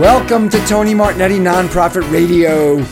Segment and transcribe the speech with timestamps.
[0.00, 2.84] Welcome to Tony Martignetti Nonprofit Radio.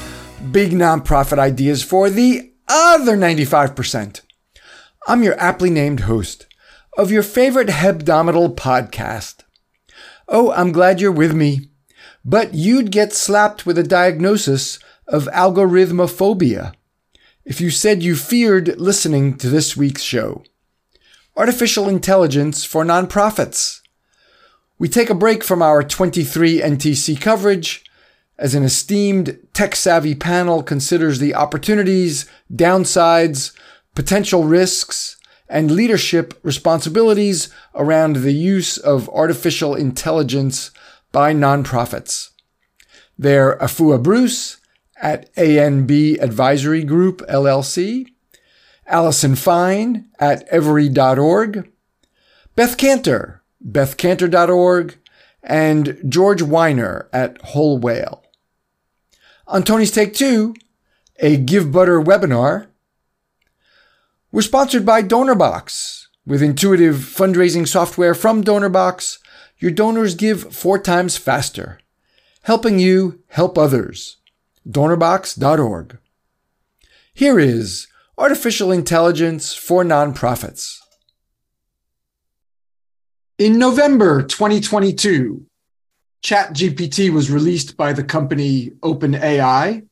[0.51, 4.23] Big nonprofit ideas for the other 95%.
[5.07, 6.47] I'm your aptly named host
[6.97, 9.43] of your favorite hebdomadal podcast.
[10.29, 11.69] Oh, I'm glad you're with me.
[12.25, 16.73] But you'd get slapped with a diagnosis of algorithmophobia
[17.45, 20.43] if you said you feared listening to this week's show.
[21.37, 23.83] Artificial Intelligence for Nonprofits.
[24.79, 27.85] We take a break from our 23 NTC coverage
[28.39, 33.57] as an esteemed tech savvy panel considers the opportunities, downsides,
[33.95, 35.17] potential risks,
[35.49, 40.73] and leadership responsibilities around the use of artificial intelligence
[41.13, 42.31] by nonprofits.
[43.17, 44.57] They're Afua Bruce
[45.01, 48.07] at ANB Advisory Group LLC,
[48.87, 51.71] Allison Fine at Every.org,
[52.57, 54.97] Beth Kanter, bethkanter.org,
[55.43, 58.25] and George Weiner at Whole Whale.
[59.47, 60.55] On Tony's Take Two,
[61.21, 62.69] a Givebutter webinar,
[64.33, 66.07] we're sponsored by DonorBox.
[66.27, 69.19] With intuitive fundraising software from DonorBox,
[69.59, 71.79] your donors give four times faster,
[72.43, 74.17] helping you help others.
[74.69, 75.99] DonorBox.org.
[77.13, 80.81] Here is Artificial Intelligence for Nonprofits.
[83.37, 85.45] In November 2022,
[86.23, 89.85] ChatGPT was released by the company OpenAI.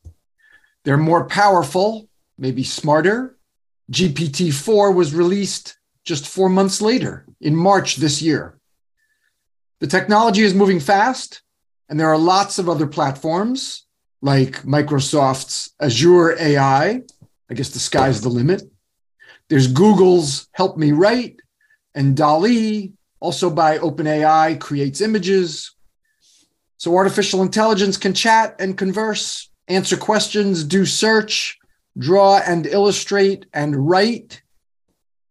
[0.85, 3.35] They're more powerful, maybe smarter.
[3.91, 8.57] GPT 4 was released just four months later, in March this year.
[9.81, 11.41] The technology is moving fast,
[11.89, 13.85] and there are lots of other platforms
[14.21, 17.01] like Microsoft's Azure AI.
[17.49, 18.63] I guess the sky's the limit.
[19.49, 21.41] There's Google's Help Me Write,
[21.93, 22.93] and DALL-E,
[23.23, 25.71] also by OpenAI, creates images.
[26.75, 31.57] So artificial intelligence can chat and converse, answer questions, do search,
[31.97, 34.41] draw and illustrate, and write.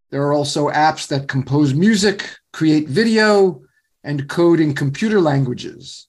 [0.08, 3.60] There are also apps that compose music, create video,
[4.02, 6.08] and code in computer languages.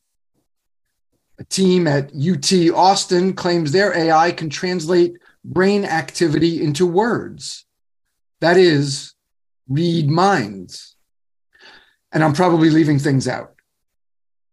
[1.37, 7.65] A team at UT Austin claims their AI can translate brain activity into words.
[8.39, 9.15] That is,
[9.67, 10.92] read minds.
[12.13, 13.55] And I'm probably leaving things out.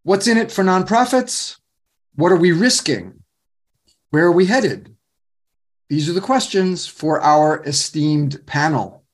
[0.03, 1.59] What's in it for nonprofits?
[2.15, 3.23] What are we risking?
[4.11, 4.97] Where are we headed?
[5.89, 9.05] These are the questions for our esteemed panel.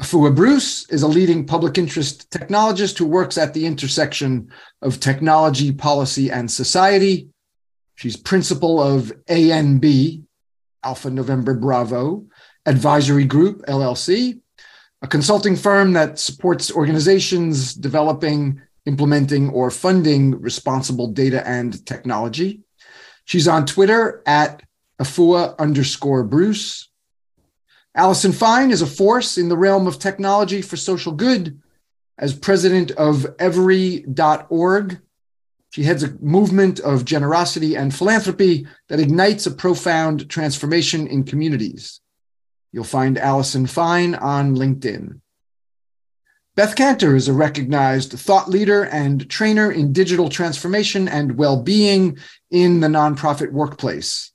[0.00, 4.50] Afua Bruce is a leading public interest technologist who works at the intersection
[4.80, 7.28] of technology, policy, and society.
[7.96, 10.22] She's principal of ANB,
[10.84, 12.26] Alpha November Bravo,
[12.64, 14.40] Advisory Group, LLC,
[15.02, 22.62] a consulting firm that supports organizations developing, implementing, or funding responsible data and technology.
[23.24, 24.62] She's on Twitter at
[25.00, 26.88] Afua underscore Bruce.
[27.94, 31.60] Allison Fine is a force in the realm of technology for social good.
[32.18, 35.00] As president of every.org,
[35.70, 42.00] she heads a movement of generosity and philanthropy that ignites a profound transformation in communities.
[42.78, 45.20] You'll find Allison Fine on LinkedIn.
[46.54, 52.18] Beth Kanter is a recognized thought leader and trainer in digital transformation and well being
[52.52, 54.30] in the nonprofit workplace.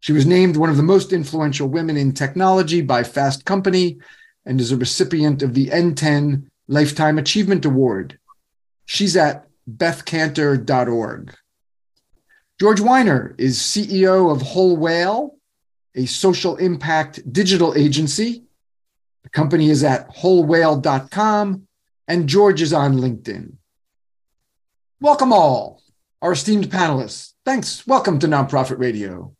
[0.00, 3.98] She was named one of the most influential women in technology by Fast Company
[4.46, 8.18] and is a recipient of the NTEN Lifetime Achievement Award.
[8.86, 11.34] She's at bethkanter.org.
[12.58, 15.34] George Weiner is CEO of Whole Whale,
[15.94, 18.44] a social impact digital agency.
[19.22, 21.66] The company is at wholewhale.com,
[22.08, 23.54] and George is on LinkedIn.
[25.00, 25.82] Welcome all,
[26.22, 27.32] our esteemed panelists.
[27.44, 27.86] Thanks.
[27.86, 29.34] Welcome to Nonprofit Radio.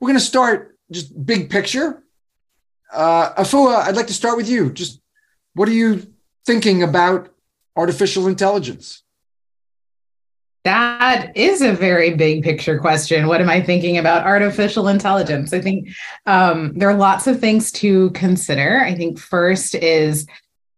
[0.00, 2.02] We're going to start just big picture.
[2.92, 4.72] Uh, Afua, I'd like to start with you.
[4.72, 5.00] Just
[5.54, 6.12] what are you
[6.44, 7.32] thinking about
[7.76, 9.03] artificial intelligence?
[10.64, 13.26] That is a very big picture question.
[13.26, 15.52] What am I thinking about artificial intelligence?
[15.52, 15.90] I think
[16.24, 18.80] um, there are lots of things to consider.
[18.80, 20.26] I think first is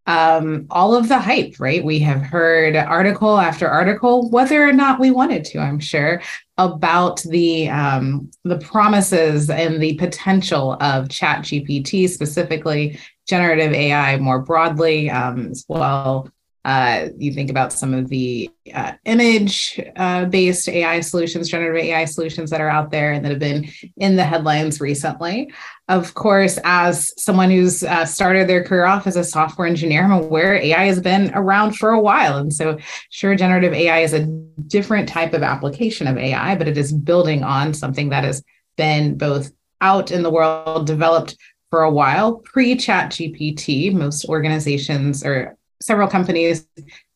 [0.08, 1.84] um, all of the hype, right?
[1.84, 6.20] We have heard article after article, whether or not we wanted to, I'm sure,
[6.58, 12.98] about the um, the promises and the potential of Chat GPT, specifically
[13.28, 16.28] generative AI more broadly, um, as well
[16.66, 22.04] Uh, you think about some of the uh, image uh, based AI solutions, generative AI
[22.04, 23.68] solutions that are out there and that have been
[23.98, 25.48] in the headlines recently.
[25.86, 30.10] Of course, as someone who's uh, started their career off as a software engineer, I'm
[30.10, 32.38] aware AI has been around for a while.
[32.38, 32.78] And so,
[33.10, 34.26] sure, generative AI is a
[34.66, 38.42] different type of application of AI, but it is building on something that has
[38.76, 41.36] been both out in the world, developed
[41.70, 46.66] for a while pre chat gpt most organizations or several companies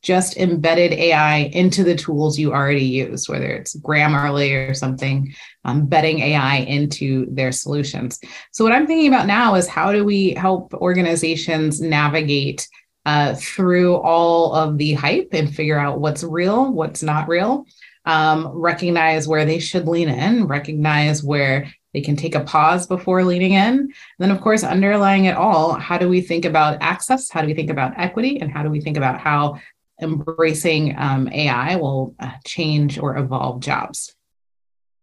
[0.03, 5.33] just embedded ai into the tools you already use whether it's grammarly or something
[5.65, 8.19] um, embedding ai into their solutions.
[8.53, 12.67] So what i'm thinking about now is how do we help organizations navigate
[13.07, 17.67] uh, through all of the hype and figure out what's real what's not real
[18.07, 23.25] um, recognize where they should lean in recognize where they can take a pause before
[23.25, 23.78] leaning in.
[23.78, 27.31] And then, of course, underlying it all, how do we think about access?
[27.31, 28.40] How do we think about equity?
[28.40, 29.58] And how do we think about how
[30.00, 34.14] embracing um, AI will uh, change or evolve jobs?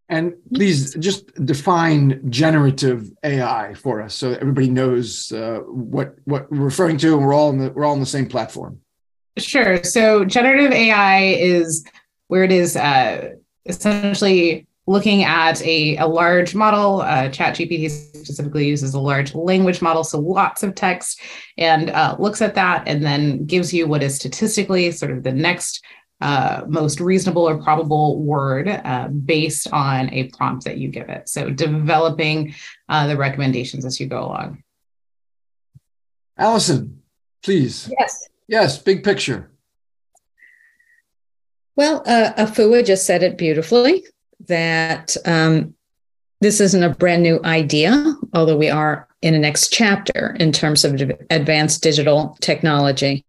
[0.10, 6.60] And please just define generative AI for us, so everybody knows uh, what what we're
[6.60, 8.80] referring to, and we're all in the we're all on the same platform.
[9.38, 9.84] Sure.
[9.84, 11.84] So generative AI is
[12.28, 13.34] where it is uh,
[13.66, 17.02] essentially looking at a, a large model.
[17.02, 21.22] Uh, ChatGPT specifically uses a large language model, so lots of text,
[21.58, 25.32] and uh, looks at that and then gives you what is statistically sort of the
[25.32, 25.84] next
[26.20, 31.30] uh, most reasonable or probable word uh, based on a prompt that you give it.
[31.30, 32.56] So developing
[32.90, 34.64] uh, the recommendations as you go along.
[36.38, 37.02] Allison,
[37.44, 37.92] please.
[38.00, 38.30] Yes.
[38.48, 39.52] Yes, big picture.
[41.76, 44.04] Well, uh, Afua just said it beautifully
[44.48, 45.74] that um,
[46.42, 50.86] this isn't a brand new idea, although we are in a next chapter in terms
[50.86, 53.26] of advanced digital technology.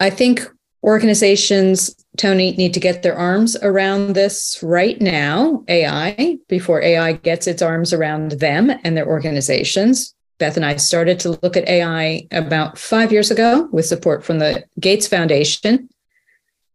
[0.00, 0.42] I think
[0.82, 7.46] organizations, Tony, need to get their arms around this right now, AI, before AI gets
[7.46, 10.14] its arms around them and their organizations.
[10.38, 14.38] Beth and I started to look at AI about five years ago with support from
[14.40, 15.88] the Gates Foundation.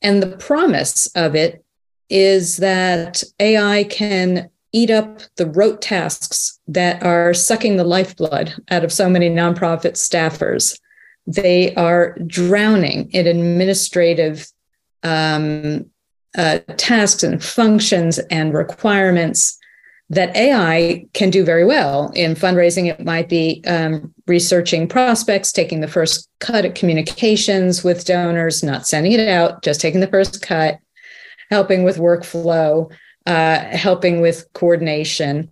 [0.02, 1.66] And the promise of it
[2.10, 8.84] is that AI can eat up the rote tasks that are sucking the lifeblood out
[8.84, 10.80] of so many nonprofit staffers.
[11.26, 14.48] They are drowning in administrative
[15.04, 15.86] um,
[16.38, 19.58] uh, tasks and functions and requirements
[20.10, 22.12] that AI can do very well.
[22.16, 28.06] In fundraising, it might be um, researching prospects, taking the first cut at communications with
[28.06, 30.80] donors, not sending it out, just taking the first cut
[31.50, 32.92] helping with workflow,
[33.26, 35.52] uh, helping with coordination.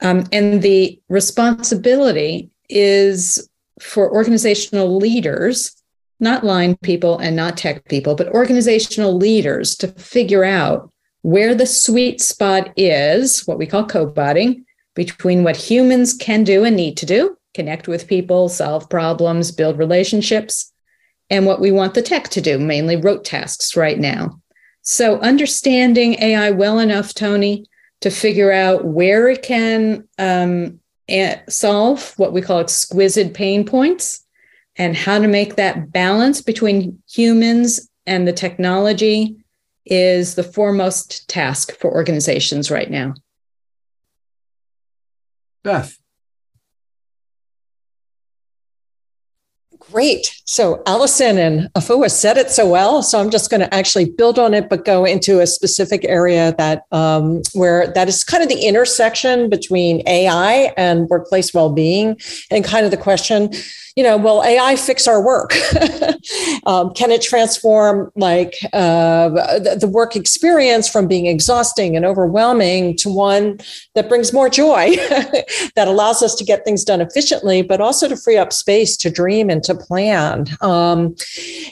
[0.00, 3.48] Um, and the responsibility is
[3.80, 5.74] for organizational leaders,
[6.20, 10.92] not line people and not tech people, but organizational leaders to figure out
[11.22, 14.64] where the sweet spot is, what we call co-botting,
[14.94, 19.78] between what humans can do and need to do, connect with people, solve problems, build
[19.78, 20.72] relationships,
[21.30, 24.40] and what we want the tech to do, mainly rote tasks right now.
[24.90, 27.66] So, understanding AI well enough, Tony,
[28.00, 30.80] to figure out where it can um,
[31.46, 34.24] solve what we call exquisite pain points
[34.76, 39.36] and how to make that balance between humans and the technology
[39.84, 43.12] is the foremost task for organizations right now.
[45.64, 45.98] Beth.
[49.80, 50.34] Great.
[50.44, 53.02] So Allison and Afua said it so well.
[53.02, 56.54] So I'm just going to actually build on it, but go into a specific area
[56.58, 62.18] that um, where that is kind of the intersection between AI and workplace well-being,
[62.50, 63.50] and kind of the question,
[63.98, 65.54] you know, will AI fix our work?
[66.66, 72.96] um, can it transform like uh, the, the, work experience from being exhausting and overwhelming
[72.96, 73.58] to one
[73.96, 74.94] that brings more joy,
[75.74, 79.10] that allows us to get things done efficiently, but also to free up space to
[79.10, 80.46] dream and to plan?
[80.60, 81.14] Um,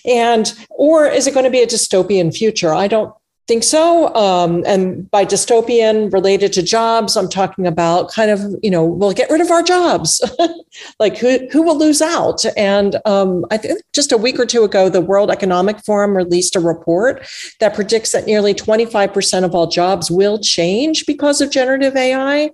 [0.07, 2.73] and or is it going to be a dystopian future?
[2.73, 3.12] I don't
[3.47, 4.12] think so.
[4.15, 9.12] Um, and by dystopian related to jobs, I'm talking about kind of, you know, we'll
[9.12, 10.21] get rid of our jobs.
[10.99, 12.45] like who, who will lose out?
[12.57, 16.57] And um, I think just a week or two ago, the World Economic Forum released
[16.57, 17.26] a report
[17.61, 22.50] that predicts that nearly 25% of all jobs will change because of generative AI.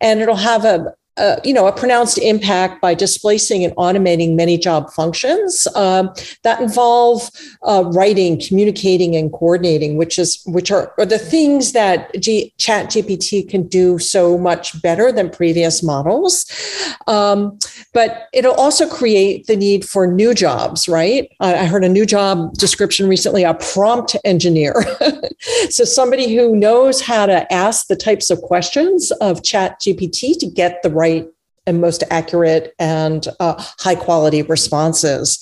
[0.00, 4.56] And it'll have a uh, you know, a pronounced impact by displacing and automating many
[4.56, 6.10] job functions um,
[6.42, 7.28] that involve
[7.64, 12.86] uh, writing, communicating, and coordinating, which is which are, are the things that G- Chat
[12.86, 16.46] GPT can do so much better than previous models.
[17.06, 17.58] Um,
[17.92, 21.28] but it'll also create the need for new jobs, right?
[21.40, 24.82] I heard a new job description recently: a prompt engineer.
[25.68, 30.46] so somebody who knows how to ask the types of questions of Chat GPT to
[30.46, 31.26] get the right
[31.66, 35.38] and most accurate and uh, high quality responses.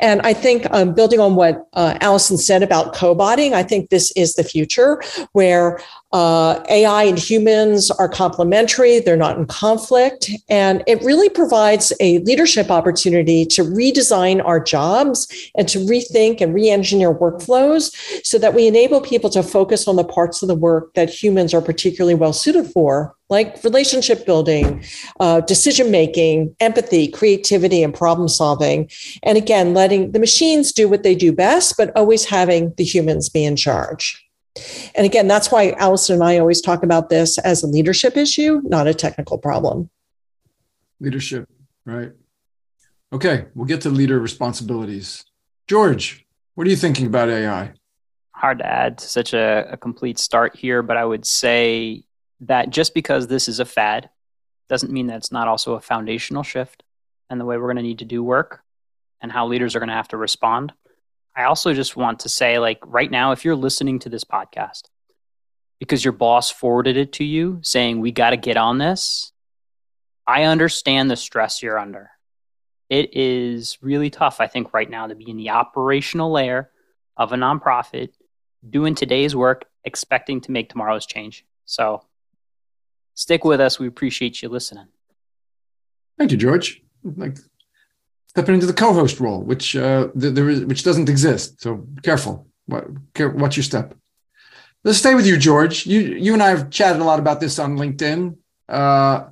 [0.00, 4.12] And I think um, building on what uh, Allison said about cobotting, I think this
[4.12, 5.02] is the future
[5.32, 5.80] where
[6.12, 10.30] uh, AI and humans are complementary, they're not in conflict.
[10.48, 16.54] And it really provides a leadership opportunity to redesign our jobs and to rethink and
[16.54, 17.92] re engineer workflows
[18.24, 21.52] so that we enable people to focus on the parts of the work that humans
[21.52, 24.84] are particularly well suited for, like relationship building,
[25.20, 28.88] uh, decision making, empathy, creativity, and problem solving.
[29.24, 33.28] And again, letting the machines do what they do best, but always having the humans
[33.28, 34.24] be in charge.
[34.94, 38.60] And again, that's why Allison and I always talk about this as a leadership issue,
[38.64, 39.90] not a technical problem.
[41.00, 41.48] Leadership,
[41.84, 42.12] right.
[43.12, 45.24] Okay, we'll get to leader responsibilities.
[45.66, 46.24] George,
[46.54, 47.72] what are you thinking about AI?
[48.30, 52.03] Hard to add to such a, a complete start here, but I would say
[52.40, 54.10] that just because this is a fad
[54.68, 56.82] doesn't mean that it's not also a foundational shift
[57.30, 58.62] and the way we're going to need to do work
[59.20, 60.72] and how leaders are going to have to respond.
[61.36, 64.84] I also just want to say, like, right now, if you're listening to this podcast
[65.80, 69.32] because your boss forwarded it to you saying, we got to get on this,
[70.26, 72.10] I understand the stress you're under.
[72.88, 76.70] It is really tough, I think, right now to be in the operational layer
[77.16, 78.10] of a nonprofit
[78.68, 81.44] doing today's work, expecting to make tomorrow's change.
[81.66, 82.04] So
[83.14, 83.78] stick with us.
[83.78, 84.86] We appreciate you listening.
[86.18, 86.82] Thank you, George.
[87.02, 87.36] Like
[88.28, 91.60] stepping into the co-host role, which uh, there is, which doesn't exist.
[91.60, 92.48] So careful.
[92.66, 92.86] What,
[93.34, 93.94] what's your step?
[94.84, 95.86] Let's stay with you, George.
[95.86, 98.36] You you and I have chatted a lot about this on LinkedIn.
[98.68, 99.28] Uh,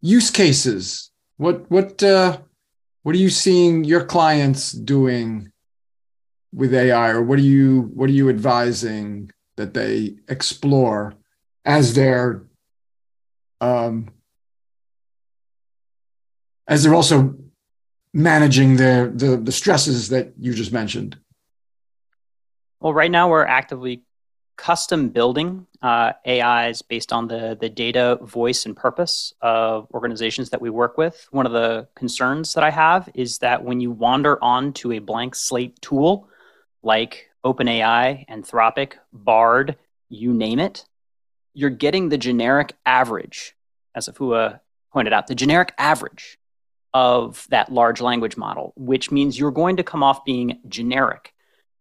[0.00, 1.10] use cases.
[1.38, 2.38] What what uh,
[3.02, 5.50] what are you seeing your clients doing
[6.52, 11.14] with AI, or what are you what are you advising that they explore
[11.64, 12.42] as they're
[13.62, 14.08] um,
[16.66, 17.36] as they're also
[18.12, 21.16] managing the, the, the stresses that you just mentioned?
[22.80, 24.02] Well, right now we're actively
[24.56, 30.60] custom building uh, AIs based on the the data, voice, and purpose of organizations that
[30.60, 31.26] we work with.
[31.30, 34.98] One of the concerns that I have is that when you wander on to a
[34.98, 36.28] blank slate tool
[36.82, 39.76] like OpenAI, Anthropic, Bard,
[40.08, 40.84] you name it,
[41.54, 43.54] you're getting the generic average,
[43.94, 44.60] as Afua
[44.92, 46.38] pointed out, the generic average
[46.94, 51.32] of that large language model, which means you're going to come off being generic.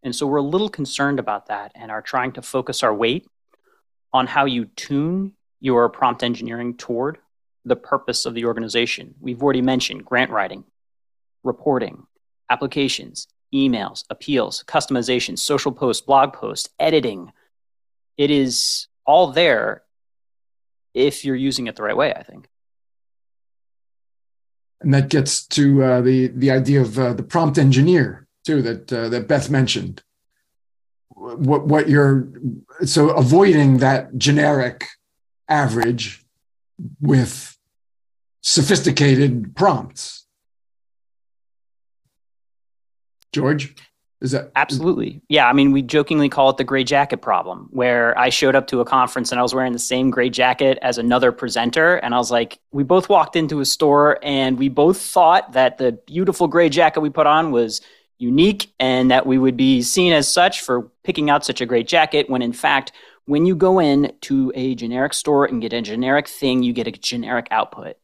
[0.04, 3.28] And so we're a little concerned about that and are trying to focus our weight
[4.14, 7.18] on how you tune your prompt engineering toward
[7.66, 9.14] the purpose of the organization.
[9.20, 10.64] We've already mentioned grant writing,
[11.44, 12.08] reporting,
[12.50, 17.32] applications, emails, appeals, customization, social posts, blog posts, editing.
[18.18, 19.84] It is all there
[20.94, 22.48] if you're using it the right way, I think
[24.82, 28.92] and that gets to uh, the the idea of uh, the prompt engineer too that
[28.92, 30.04] uh, that Beth mentioned.
[31.10, 32.28] What what you're
[32.86, 34.88] so avoiding that generic
[35.48, 36.24] average
[37.00, 37.58] with
[38.42, 40.26] sophisticated prompts.
[43.32, 43.76] George.
[44.22, 45.22] Is that absolutely?
[45.30, 48.68] Yeah, I mean, we jokingly call it the gray jacket problem, where I showed up
[48.68, 52.14] to a conference and I was wearing the same gray jacket as another presenter, and
[52.14, 55.94] I was like, we both walked into a store and we both thought that the
[56.06, 57.82] beautiful gray jacket we put on was
[58.20, 61.88] unique and that we would be seen as such for picking out such a great
[61.88, 62.30] jacket.
[62.30, 62.92] When in fact,
[63.26, 66.86] when you go in to a generic store and get a generic thing, you get
[66.86, 67.98] a generic output.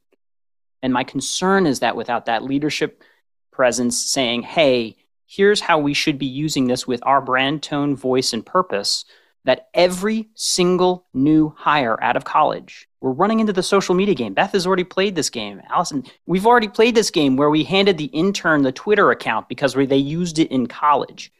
[0.81, 3.03] And my concern is that without that leadership
[3.51, 4.97] presence saying, hey
[5.27, 9.05] here's how we should be using this with our brand tone, voice, and purpose
[9.43, 14.33] that every single new hire out of college, we're running into the social media game.
[14.33, 15.61] Beth has already played this game.
[15.69, 19.73] Allison, we've already played this game where we handed the intern the Twitter account because
[19.73, 21.31] they used it in college.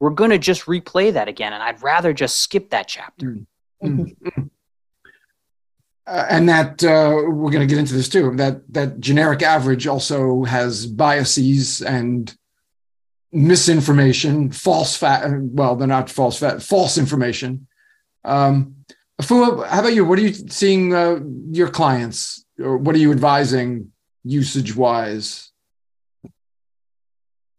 [0.00, 3.38] We're going to just replay that again, and I'd rather just skip that chapter.
[3.82, 4.02] Mm-hmm.
[4.02, 4.42] mm-hmm.
[6.06, 8.34] Uh, and that uh, we're going to get into this too.
[8.36, 12.34] That that generic average also has biases and
[13.32, 15.26] misinformation, false fact.
[15.28, 17.66] Well, they're not false fact, false information.
[18.24, 18.76] Um,
[19.20, 20.04] Afua, how about you?
[20.04, 21.20] What are you seeing uh,
[21.50, 23.92] your clients or what are you advising
[24.24, 25.50] usage wise?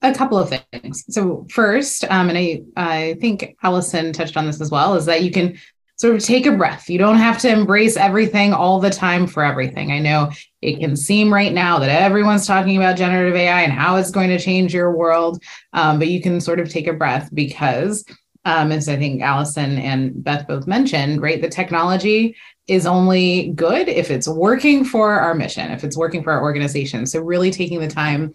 [0.01, 1.03] A couple of things.
[1.09, 5.23] So first, um, and I I think Allison touched on this as well, is that
[5.23, 5.59] you can
[6.03, 6.89] of take a breath.
[6.89, 9.91] You don't have to embrace everything all the time for everything.
[9.91, 13.97] I know it can seem right now that everyone's talking about generative AI and how
[13.97, 17.29] it's going to change your world, um, but you can sort of take a breath
[17.33, 18.05] because,
[18.45, 22.35] um, as I think Allison and Beth both mentioned, right, the technology
[22.67, 27.05] is only good if it's working for our mission, if it's working for our organization.
[27.07, 28.33] So really taking the time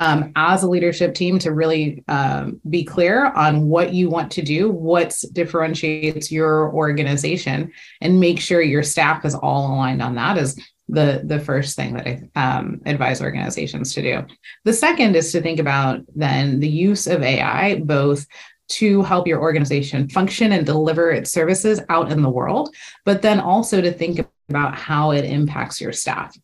[0.00, 4.42] um, as a leadership team to really um, be clear on what you want to
[4.42, 10.38] do, what differentiates your organization, and make sure your staff is all aligned on that
[10.38, 14.26] is the the first thing that I um, advise organizations to do.
[14.64, 18.26] The second is to think about then the use of AI both
[18.66, 23.40] to help your organization function and deliver its services out in the world, but then
[23.40, 26.36] also to think about how it impacts your staff.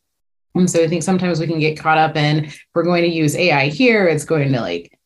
[0.54, 3.36] And so I think sometimes we can get caught up in we're going to use
[3.36, 4.98] AI here, it's going to like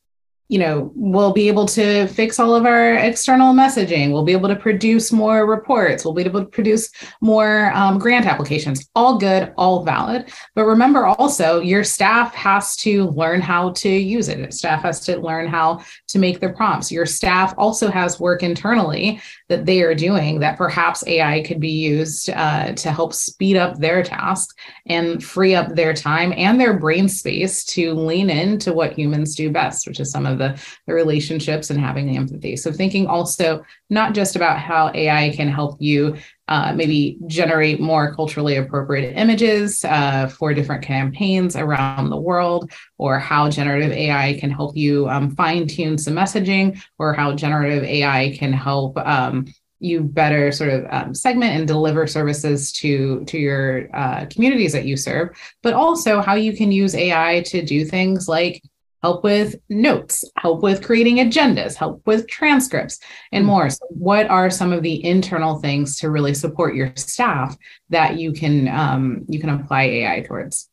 [0.49, 4.13] you know, we'll be able to fix all of our external messaging.
[4.13, 6.05] We'll be able to produce more reports.
[6.05, 6.91] We'll be able to produce
[7.23, 8.91] more um, grant applications.
[8.95, 10.31] All good, all valid.
[10.55, 14.53] But remember also, your staff has to learn how to use it.
[14.53, 16.93] Staff has to learn how to make their prompts.
[16.93, 21.71] Your staff also has work internally that they are doing that perhaps AI could be
[21.71, 24.55] used uh, to help speed up their tasks
[24.87, 29.51] and free up their time and their brain space to lean into what humans do
[29.51, 32.57] best, which is some of of the, the relationships and having the empathy.
[32.57, 36.17] So thinking also not just about how AI can help you
[36.49, 43.19] uh, maybe generate more culturally appropriate images uh, for different campaigns around the world, or
[43.19, 48.37] how generative AI can help you um, fine tune some messaging, or how generative AI
[48.37, 49.47] can help um,
[49.81, 54.85] you better sort of um, segment and deliver services to to your uh, communities that
[54.85, 55.31] you serve,
[55.63, 58.63] but also how you can use AI to do things like
[59.05, 62.99] help with notes, help with creating agendas, help with transcripts,
[63.33, 63.51] and hmm.
[63.51, 63.69] more.
[63.69, 67.55] So, what are some of the internal things to really support your staff
[67.91, 70.71] that you can um, you can apply AI towards?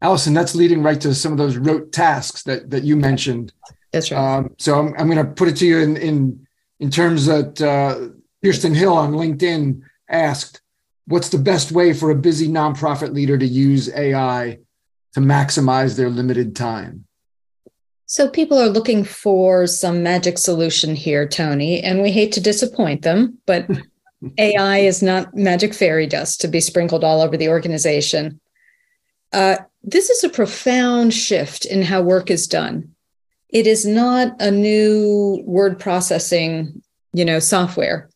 [0.00, 3.52] Allison, that's leading right to some of those rote tasks that that you mentioned.
[3.92, 4.36] That's right.
[4.36, 6.46] Um, so I'm, I'm going to put it to you in in
[6.78, 8.10] in terms that uh,
[8.44, 10.60] Kirsten Hill on LinkedIn asked,
[11.06, 14.60] "What's the best way for a busy nonprofit leader to use AI
[15.14, 17.05] to maximize their limited time?"
[18.08, 23.02] So people are looking for some magic solution here, Tony, and we hate to disappoint
[23.02, 23.66] them, but
[24.38, 28.40] AI is not magic fairy dust to be sprinkled all over the organization.
[29.32, 32.92] Uh, this is a profound shift in how work is done.
[33.48, 38.08] It is not a new word processing, you know, software.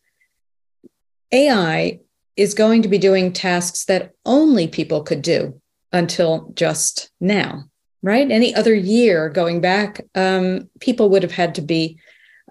[1.33, 1.99] AI
[2.37, 5.61] is going to be doing tasks that only people could do
[5.93, 7.70] until just now
[8.03, 8.31] right?
[8.31, 11.99] Any other year going back, um, people would have had to be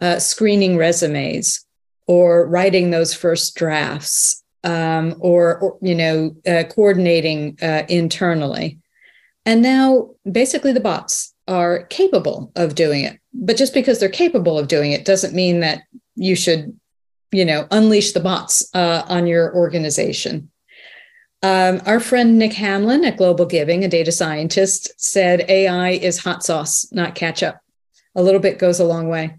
[0.01, 1.65] uh, screening resumes
[2.07, 8.79] or writing those first drafts um, or, or, you know, uh, coordinating uh, internally.
[9.45, 13.19] And now basically the bots are capable of doing it.
[13.33, 15.81] But just because they're capable of doing it doesn't mean that
[16.15, 16.77] you should,
[17.31, 20.51] you know, unleash the bots uh, on your organization.
[21.41, 26.43] Um, our friend Nick Hamlin at Global Giving, a data scientist, said AI is hot
[26.43, 27.57] sauce, not ketchup.
[28.15, 29.37] A little bit goes a long way.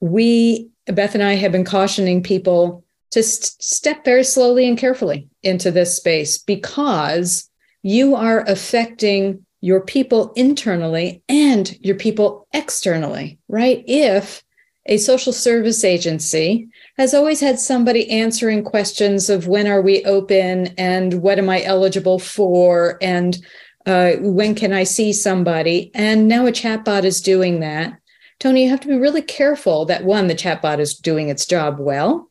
[0.00, 5.28] We, Beth and I, have been cautioning people to st- step very slowly and carefully
[5.42, 7.48] into this space because
[7.82, 13.82] you are affecting your people internally and your people externally, right?
[13.86, 14.42] If
[14.86, 20.68] a social service agency has always had somebody answering questions of when are we open
[20.78, 23.38] and what am I eligible for and
[23.86, 25.90] uh, when can I see somebody?
[25.94, 27.98] And now a chatbot is doing that.
[28.38, 31.78] Tony, you have to be really careful that one, the chatbot is doing its job
[31.78, 32.30] well,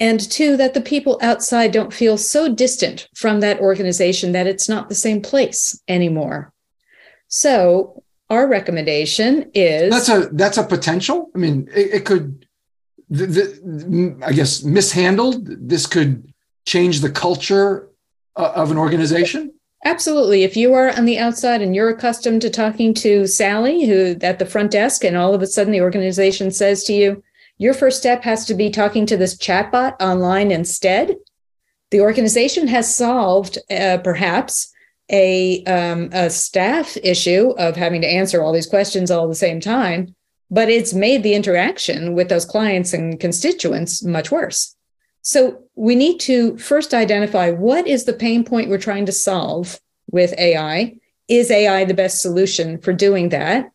[0.00, 4.68] and two, that the people outside don't feel so distant from that organization that it's
[4.68, 6.52] not the same place anymore.
[7.28, 11.30] So, our recommendation is that's a that's a potential.
[11.34, 12.46] I mean, it, it could
[13.12, 16.32] the, the, I guess mishandled, this could
[16.64, 17.88] change the culture
[18.36, 19.52] uh, of an organization?
[19.84, 20.44] Absolutely.
[20.44, 24.38] If you are on the outside and you're accustomed to talking to Sally, who at
[24.38, 27.22] the front desk, and all of a sudden the organization says to you,
[27.58, 31.16] your first step has to be talking to this chatbot online instead.
[31.90, 34.72] The organization has solved uh, perhaps
[35.10, 39.34] a, um, a staff issue of having to answer all these questions all at the
[39.34, 40.14] same time
[40.52, 44.76] but it's made the interaction with those clients and constituents much worse.
[45.22, 49.80] So we need to first identify what is the pain point we're trying to solve
[50.10, 50.96] with AI.
[51.26, 53.70] Is AI the best solution for doing that?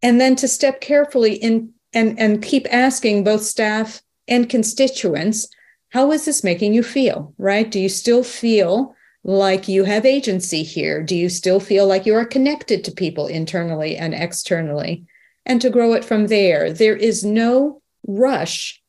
[0.00, 5.48] And then to step carefully in and, and keep asking both staff and constituents,
[5.88, 7.34] how is this making you feel?
[7.36, 7.68] Right?
[7.68, 11.02] Do you still feel like you have agency here?
[11.02, 15.04] Do you still feel like you are connected to people internally and externally?
[15.44, 16.72] And to grow it from there.
[16.72, 18.80] There is no rush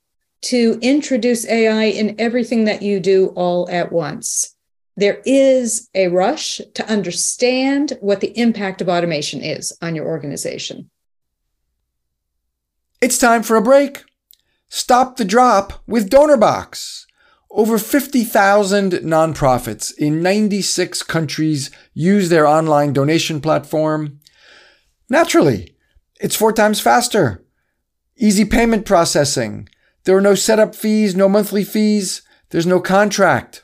[0.43, 4.55] to introduce AI in everything that you do all at once.
[4.95, 10.91] There is a rush to understand what the impact of automation is on your organization.
[13.01, 14.03] It's time for a break.
[14.69, 17.05] Stop the drop with DonorBox.
[17.51, 24.19] Over 50,000 nonprofits in 96 countries use their online donation platform.
[25.09, 25.72] Naturally,
[26.23, 27.43] it's four times faster.
[28.15, 29.67] Easy payment processing
[30.05, 33.63] there are no setup fees, no monthly fees, there's no contract.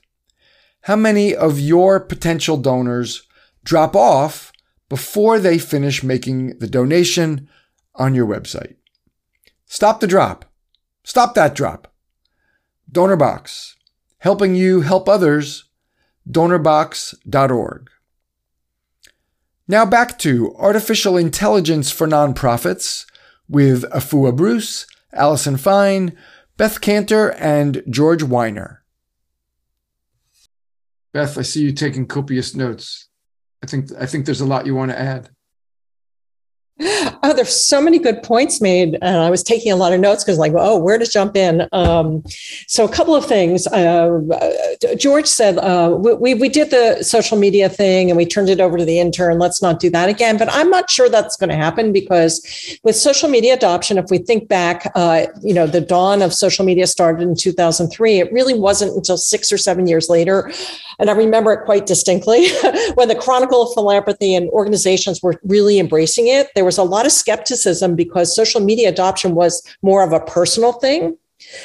[0.84, 3.28] How many of your potential donors
[3.63, 4.54] drop off
[4.88, 7.50] before they finish making the donation
[7.95, 8.76] on your website?
[9.65, 10.45] Stop the drop.
[11.04, 11.93] Stop that drop.
[12.91, 13.76] DonorBox,
[14.19, 15.65] helping you help others.
[16.30, 17.89] DonorBox.org.
[19.69, 23.05] Now back to artificial intelligence for nonprofits
[23.47, 26.17] with Afua Bruce Allison Fine,
[26.58, 28.84] Beth Kanter, and George Weiner.
[31.13, 33.10] Beth, I see you taking copious notes.
[33.63, 35.29] I think I think there's a lot you want to add.
[37.22, 40.24] Oh, there's so many good points made, and I was taking a lot of notes
[40.24, 41.68] because, like, oh, where to jump in?
[41.74, 42.24] Um,
[42.65, 43.68] so, a couple of things.
[43.68, 44.22] Uh,
[44.98, 48.78] George said uh, we we did the social media thing and we turned it over
[48.78, 49.38] to the intern.
[49.38, 50.38] Let's not do that again.
[50.38, 54.18] But I'm not sure that's going to happen because with social media adoption, if we
[54.18, 58.20] think back, uh, you know, the dawn of social media started in 2003.
[58.20, 60.52] It really wasn't until six or seven years later,
[61.00, 62.50] and I remember it quite distinctly
[62.96, 66.48] when the Chronicle of Philanthropy and organizations were really embracing it.
[66.56, 70.73] There was a lot of skepticism because social media adoption was more of a personal
[70.73, 71.17] thing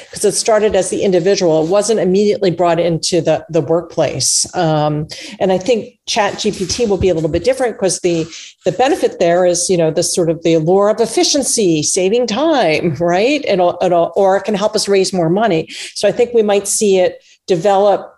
[0.05, 1.63] because it started as the individual.
[1.63, 4.45] It wasn't immediately brought into the, the workplace.
[4.55, 5.07] Um,
[5.39, 8.25] and i think chat gpt will be a little bit different because the
[8.63, 12.95] the benefit there is you know this sort of the allure of efficiency saving time
[12.99, 13.43] right?
[13.45, 15.67] And or it can help us raise more money.
[15.93, 18.15] So i think we might see it develop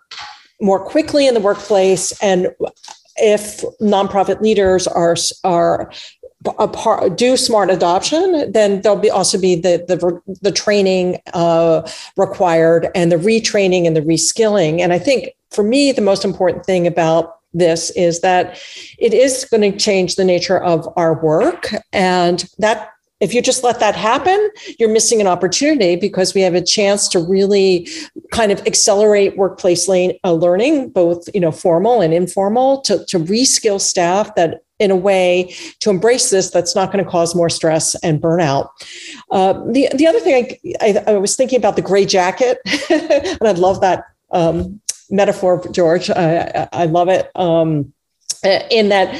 [0.60, 2.12] more quickly in the workplace.
[2.22, 2.48] And
[3.16, 5.90] if nonprofit leaders are are
[6.44, 12.88] part, do smart adoption, then there'll be also be the the, the training uh, required
[12.94, 14.80] and the retraining and the reskilling.
[14.80, 18.60] And I think for me, the most important thing about this is that
[18.98, 23.64] it is going to change the nature of our work, and that if you just
[23.64, 27.88] let that happen, you're missing an opportunity because we have a chance to really
[28.30, 33.80] kind of accelerate workplace uh, learning, both you know formal and informal, to, to reskill
[33.80, 37.94] staff that in a way to embrace this that's not going to cause more stress
[37.96, 38.68] and burnout.
[39.30, 42.58] Uh, the, the other thing I, I, I, was thinking about the gray jacket,
[42.90, 46.10] and I love that um, metaphor, George.
[46.10, 47.30] I, I love it.
[47.34, 47.92] Um,
[48.44, 49.14] uh, in that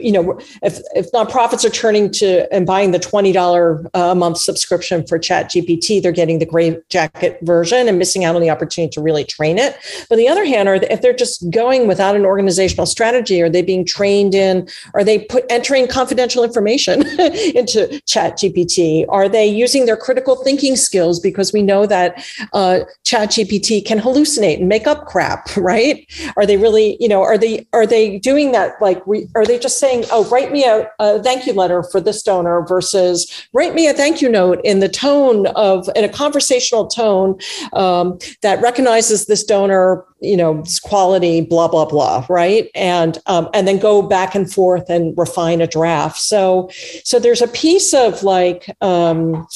[0.00, 5.06] you know if, if nonprofits are turning to and buying the $20 a month subscription
[5.06, 8.90] for chat gpt they're getting the gray jacket version and missing out on the opportunity
[8.90, 9.76] to really train it.
[10.08, 13.50] But on the other hand are if they're just going without an organizational strategy are
[13.50, 17.06] they being trained in are they put entering confidential information
[17.54, 21.20] into chat gpt are they using their critical thinking skills?
[21.20, 26.06] Because we know that uh, chat gpt can hallucinate and make up crap right?
[26.36, 29.46] Are they really you know are they are they doing that that like re, are
[29.46, 33.48] they just saying oh write me a, a, thank you letter for this donor versus
[33.52, 37.38] write me a thank you note in the tone of in a conversational tone
[37.72, 43.68] um, that recognizes this donor you know quality blah blah blah right and um, and
[43.68, 46.68] then go back and forth and refine a draft so
[47.04, 49.46] so there's a piece of like um,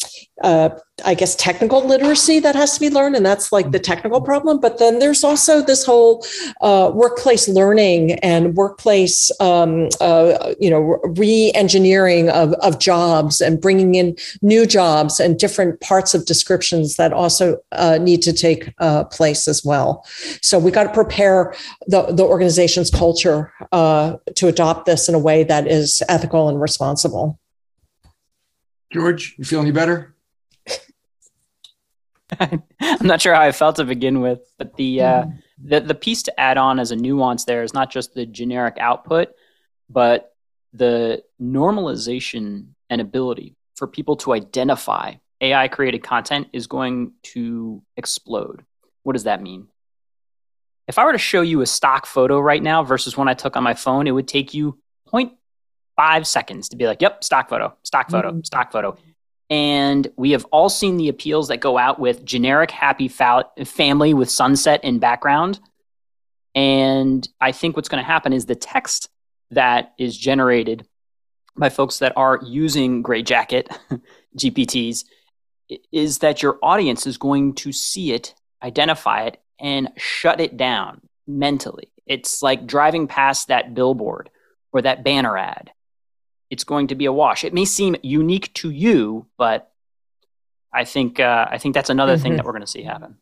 [0.42, 0.70] uh,
[1.05, 4.61] I guess technical literacy that has to be learned, and that's like the technical problem.
[4.61, 6.25] But then there's also this whole
[6.61, 13.94] uh, workplace learning and workplace, um, uh, you know, re-engineering of, of jobs and bringing
[13.94, 19.05] in new jobs and different parts of descriptions that also uh, need to take uh,
[19.05, 20.05] place as well.
[20.40, 21.55] So we got to prepare
[21.87, 26.61] the the organization's culture uh, to adopt this in a way that is ethical and
[26.61, 27.38] responsible.
[28.93, 30.15] George, you feel any better?
[32.41, 32.62] I'm
[33.01, 35.25] not sure how I felt to begin with, but the uh,
[35.62, 38.77] the the piece to add on as a nuance there is not just the generic
[38.79, 39.29] output,
[39.88, 40.35] but
[40.73, 48.65] the normalization and ability for people to identify AI created content is going to explode.
[49.03, 49.69] What does that mean?
[50.88, 53.57] If I were to show you a stock photo right now versus one I took
[53.57, 54.79] on my phone, it would take you
[55.12, 58.42] 0.5 seconds to be like, yep, stock photo, stock photo, mm-hmm.
[58.42, 58.97] stock photo.
[59.49, 64.14] And we have all seen the appeals that go out with generic happy fa- family
[64.14, 65.61] with sunset in background.
[66.55, 69.09] And I think what's going to happen is the text
[69.51, 70.87] that is generated
[71.57, 73.68] by folks that are using Gray Jacket
[74.38, 75.05] GPTs
[75.90, 81.01] is that your audience is going to see it, identify it, and shut it down
[81.27, 81.91] mentally.
[82.07, 84.31] It's like driving past that billboard
[84.73, 85.71] or that banner ad.
[86.51, 87.45] It's going to be a wash.
[87.45, 89.71] It may seem unique to you, but
[90.73, 92.23] I think uh, I think that's another mm-hmm.
[92.23, 93.17] thing that we're going to see happen.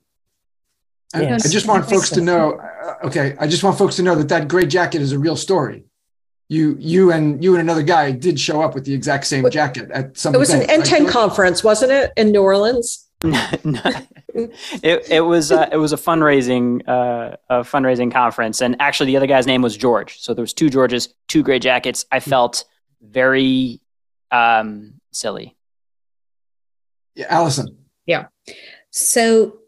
[1.15, 1.47] Yes.
[1.47, 2.55] I just want folks to know.
[2.55, 5.37] Uh, okay, I just want folks to know that that gray jacket is a real
[5.37, 5.85] story
[6.51, 9.89] you you and you and another guy did show up with the exact same jacket
[9.93, 10.35] at some.
[10.35, 13.09] It was event, an NTEN conference, wasn't it, in New Orleans?
[14.35, 19.17] it, it was uh, it was a fundraising uh, a fundraising conference, and actually the
[19.17, 20.21] other guy's name was George.
[20.21, 22.05] So there was two Georges, two gray jackets.
[22.11, 22.65] I felt
[23.03, 23.81] very
[24.31, 25.57] um, silly.
[27.15, 27.77] Yeah, Allison.
[28.07, 28.27] Yeah.
[28.91, 29.59] So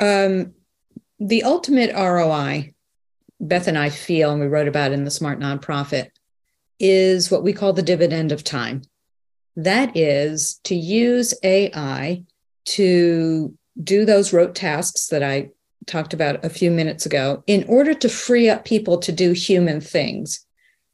[0.00, 0.54] um,
[1.18, 2.74] the ultimate ROI
[3.40, 6.10] Beth and I feel, and we wrote about in the Smart Nonprofit,
[6.80, 8.82] is what we call the dividend of time.
[9.56, 12.24] That is to use AI
[12.66, 15.50] to do those rote tasks that I
[15.86, 19.80] talked about a few minutes ago in order to free up people to do human
[19.80, 20.44] things.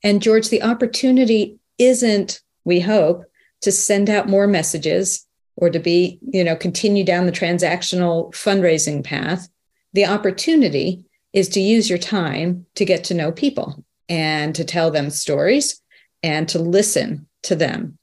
[0.03, 3.25] And George, the opportunity isn't, we hope,
[3.63, 9.05] to send out more messages or to be, you know, continue down the transactional fundraising
[9.05, 9.49] path.
[9.93, 14.91] The opportunity is to use your time to get to know people and to tell
[14.91, 15.81] them stories
[16.23, 17.99] and to listen to them.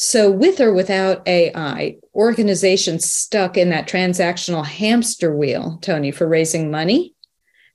[0.00, 6.70] So, with or without AI, organizations stuck in that transactional hamster wheel, Tony, for raising
[6.70, 7.16] money,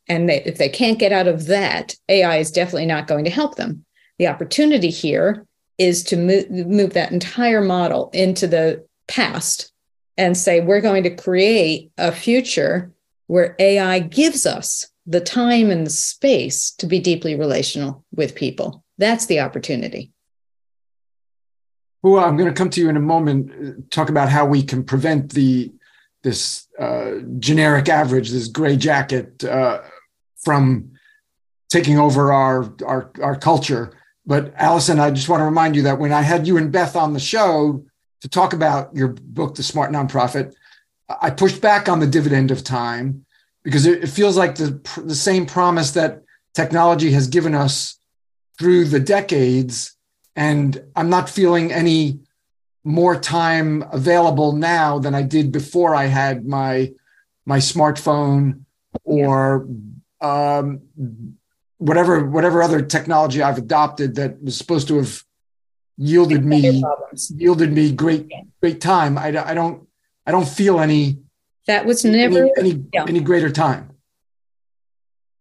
[0.08, 3.30] and they, if they can't get out of that, AI is definitely not going to
[3.30, 3.84] help them.
[4.20, 5.46] The opportunity here
[5.78, 9.74] is to move, move that entire model into the past
[10.18, 12.94] and say, we're going to create a future
[13.28, 18.82] where AI gives us the time and the space to be deeply relational with people.
[18.98, 20.13] That's the opportunity.
[22.04, 23.52] Well, I'm going to come to you in a moment.
[23.52, 25.74] Uh, talk about how we can prevent the
[26.22, 29.82] this uh, generic average, this gray jacket, uh,
[30.38, 30.92] from
[31.70, 33.94] taking over our, our our culture.
[34.26, 36.96] But Allison, I just want to remind you that when I had you and Beth
[36.96, 37.84] on the show
[38.22, 40.54] to talk about your book, The Smart Nonprofit,
[41.22, 43.26] I pushed back on the dividend of time
[43.64, 46.22] because it, feels like the, the same promise that
[46.54, 47.98] technology has given us
[48.60, 49.98] through the decades.
[50.36, 52.20] And I'm not feeling any
[52.84, 56.92] more time available now than I did before I had my
[57.46, 58.62] my smartphone
[59.04, 59.68] or
[60.22, 60.82] um,
[61.78, 65.24] whatever whatever other technology I've adopted that was supposed to have
[65.98, 66.84] yielded me
[67.30, 69.18] yielded me great great time.
[69.18, 69.88] I, I don't
[70.26, 71.20] I don't feel any
[71.68, 73.06] that was never any, any, yeah.
[73.08, 73.92] any greater time.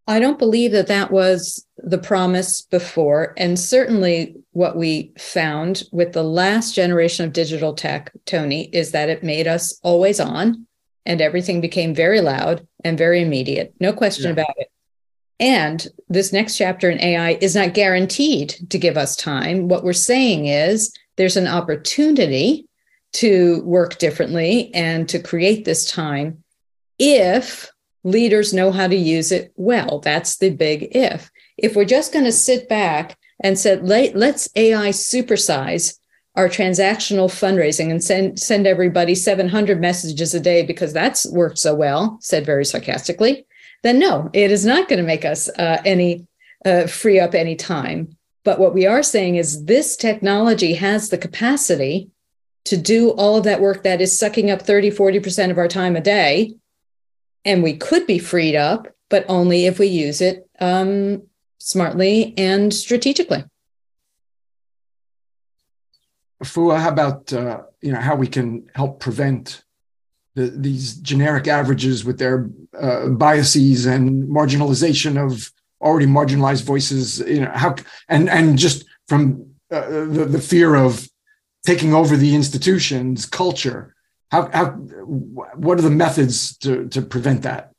[0.06, 3.34] I don't believe that that was the promise before.
[3.36, 9.08] And certainly what we found with the last generation of digital tech, Tony, is that
[9.08, 10.66] it made us always on
[11.04, 13.74] and everything became very loud and very immediate.
[13.80, 14.42] No question yeah.
[14.42, 14.68] about it.
[15.40, 19.66] And this next chapter in AI is not guaranteed to give us time.
[19.66, 22.68] What we're saying is there's an opportunity
[23.14, 26.44] to work differently and to create this time
[27.00, 27.72] if
[28.04, 29.98] leaders know how to use it well.
[29.98, 31.31] That's the big if.
[31.62, 35.98] If we're just going to sit back and say, let's AI supersize
[36.34, 41.74] our transactional fundraising and send send everybody 700 messages a day because that's worked so
[41.74, 43.46] well, said very sarcastically,
[43.82, 46.26] then no, it is not going to make us uh, any
[46.64, 48.16] uh, free up any time.
[48.44, 52.10] But what we are saying is this technology has the capacity
[52.64, 55.96] to do all of that work that is sucking up 30, 40% of our time
[55.96, 56.54] a day.
[57.44, 61.22] And we could be freed up, but only if we use it um,
[61.62, 63.44] smartly and strategically.
[66.44, 69.64] Fua, how about uh, you know how we can help prevent
[70.34, 77.20] the, these generic averages with their uh, biases and marginalization of already marginalized voices?
[77.20, 77.76] You know how
[78.08, 81.08] and and just from uh, the, the fear of
[81.64, 83.94] taking over the institution's culture.
[84.30, 87.72] How, how, what are the methods to, to prevent that?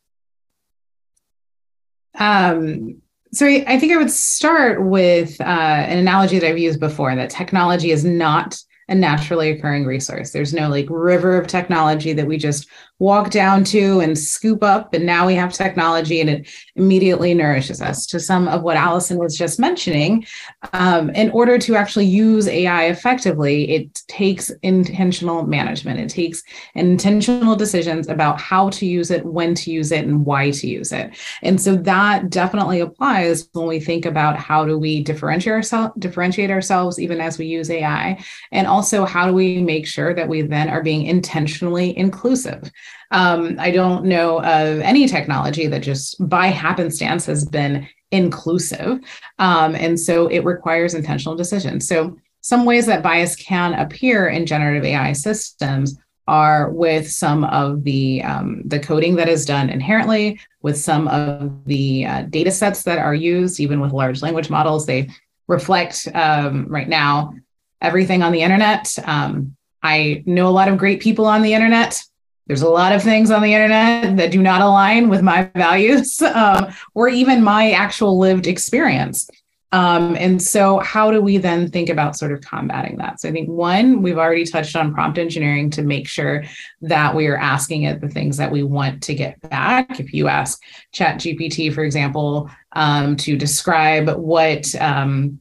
[2.17, 3.01] Um,
[3.33, 7.29] so I think I would start with uh, an analogy that I've used before that
[7.29, 8.57] technology is not
[8.89, 10.31] a naturally occurring resource.
[10.31, 12.67] There's no like river of technology that we just
[12.99, 14.93] walk down to and scoop up.
[14.93, 18.05] And now we have technology and it immediately nourishes us.
[18.07, 20.25] To some of what Allison was just mentioning,
[20.73, 25.99] um, in order to actually use AI effectively, it takes intentional management.
[25.99, 26.43] It takes
[26.75, 30.91] intentional decisions about how to use it, when to use it, and why to use
[30.91, 31.17] it.
[31.41, 36.51] And so that definitely applies when we think about how do we differentiate ourselves, differentiate
[36.51, 40.41] ourselves even as we use AI, and also how do we make sure that we
[40.41, 42.71] then are being intentionally inclusive.
[43.11, 48.99] Um, I don't know of any technology that just by happenstance has been inclusive.
[49.39, 51.87] Um, and so it requires intentional decisions.
[51.87, 57.83] So, some ways that bias can appear in generative AI systems are with some of
[57.85, 62.83] the um, the coding that is done inherently, with some of the uh, data sets
[62.83, 64.85] that are used, even with large language models.
[64.85, 65.09] They
[65.47, 67.33] reflect um, right now
[67.81, 68.93] everything on the internet.
[69.05, 72.01] Um, I know a lot of great people on the internet.
[72.47, 76.21] There's a lot of things on the internet that do not align with my values
[76.35, 79.29] um, or even my actual lived experience.
[79.73, 83.19] Um, and so, how do we then think about sort of combating that?
[83.19, 86.43] So, I think one, we've already touched on prompt engineering to make sure
[86.81, 89.99] that we are asking it the things that we want to get back.
[89.99, 95.39] If you ask Chat GPT, for example, um, to describe what um,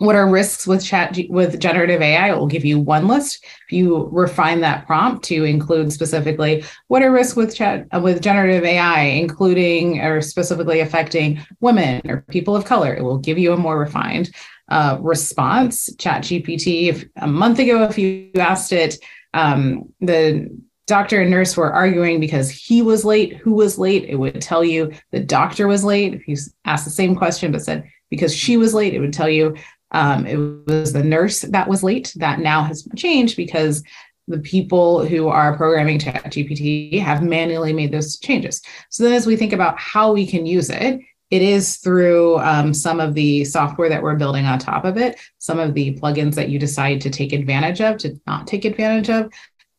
[0.00, 3.44] what are risks with chat with generative ai it will give you one list.
[3.66, 8.22] If you refine that prompt to include specifically what are risks with chat uh, with
[8.22, 12.94] generative ai including or specifically affecting women or people of color?
[12.94, 14.30] It will give you a more refined
[14.70, 15.94] uh, response.
[15.96, 18.96] Chat gpt if a month ago if you asked it
[19.34, 20.48] um, the
[20.86, 24.64] doctor and nurse were arguing because he was late who was late it would tell
[24.64, 26.14] you the doctor was late.
[26.14, 29.28] If you asked the same question but said because she was late it would tell
[29.28, 29.54] you
[29.92, 32.12] um, it was the nurse that was late.
[32.16, 33.82] That now has changed because
[34.28, 38.62] the people who are programming ChatGPT have manually made those changes.
[38.88, 41.00] So then, as we think about how we can use it,
[41.30, 45.18] it is through um, some of the software that we're building on top of it,
[45.38, 49.10] some of the plugins that you decide to take advantage of, to not take advantage
[49.10, 49.32] of,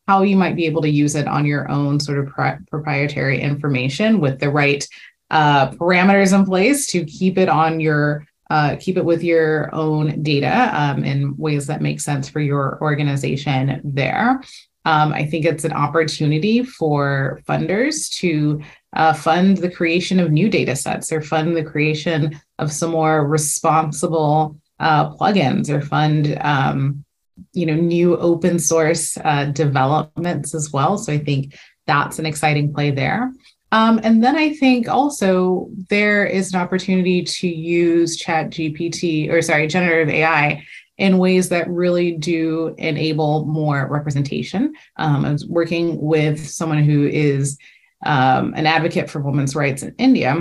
[0.08, 3.40] how you might be able to use it on your own sort of pro- proprietary
[3.40, 4.86] information with the right
[5.30, 10.22] uh, parameters in place to keep it on your uh, keep it with your own
[10.22, 14.42] data um, in ways that make sense for your organization there.
[14.84, 18.60] Um, I think it's an opportunity for funders to
[18.92, 23.26] uh, fund the creation of new data sets or fund the creation of some more
[23.26, 27.04] responsible uh, plugins or fund um,
[27.54, 30.98] you know new open source uh, developments as well.
[30.98, 33.32] So I think that's an exciting play there.
[33.72, 39.40] Um, and then I think also there is an opportunity to use Chat GPT or
[39.40, 40.62] sorry, generative AI
[40.98, 44.74] in ways that really do enable more representation.
[44.98, 47.58] Um, I was working with someone who is
[48.04, 50.36] um, an advocate for women's rights in India.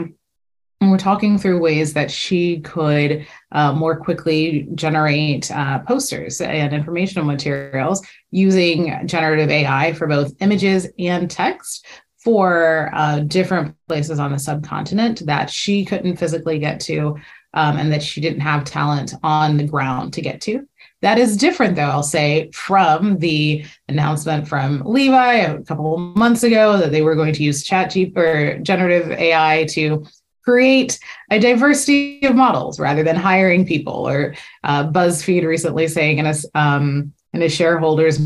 [0.81, 6.73] And we're talking through ways that she could uh, more quickly generate uh, posters and
[6.73, 11.85] informational materials using generative AI for both images and text
[12.23, 17.17] for uh, different places on the subcontinent that she couldn't physically get to
[17.53, 20.67] um, and that she didn't have talent on the ground to get to.
[21.01, 26.77] That is different, though, I'll say, from the announcement from Levi a couple months ago
[26.77, 30.05] that they were going to use ChatGPT or generative AI to
[30.43, 30.99] create
[31.31, 36.35] a diversity of models rather than hiring people, or uh, BuzzFeed recently saying in a
[36.53, 38.19] um, in a shareholders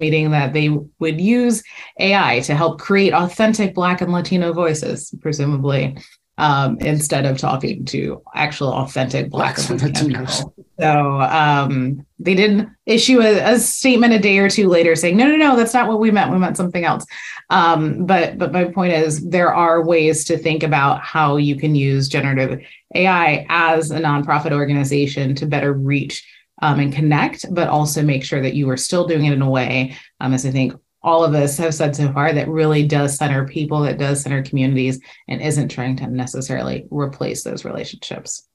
[0.00, 1.62] meeting that they would use
[1.98, 5.96] AI to help create authentic Black and Latino voices, presumably,
[6.38, 10.54] um, instead of talking to actual authentic Black and Latino people.
[10.80, 15.26] So um, they did issue a, a, statement a day or two later saying, no,
[15.26, 16.32] no, no, that's not what we meant.
[16.32, 17.04] We meant something else.
[17.50, 21.74] Um, but but my point is there are ways to think about how you can
[21.74, 22.60] use generative
[22.94, 26.26] AI as a nonprofit organization to better reach
[26.62, 29.50] um, and connect, but also make sure that you are still doing it in a
[29.50, 30.72] way, um, as I think
[31.02, 34.42] all of us have said so far, that really does center people, that does center
[34.42, 38.48] communities, and isn't trying to necessarily replace those relationships.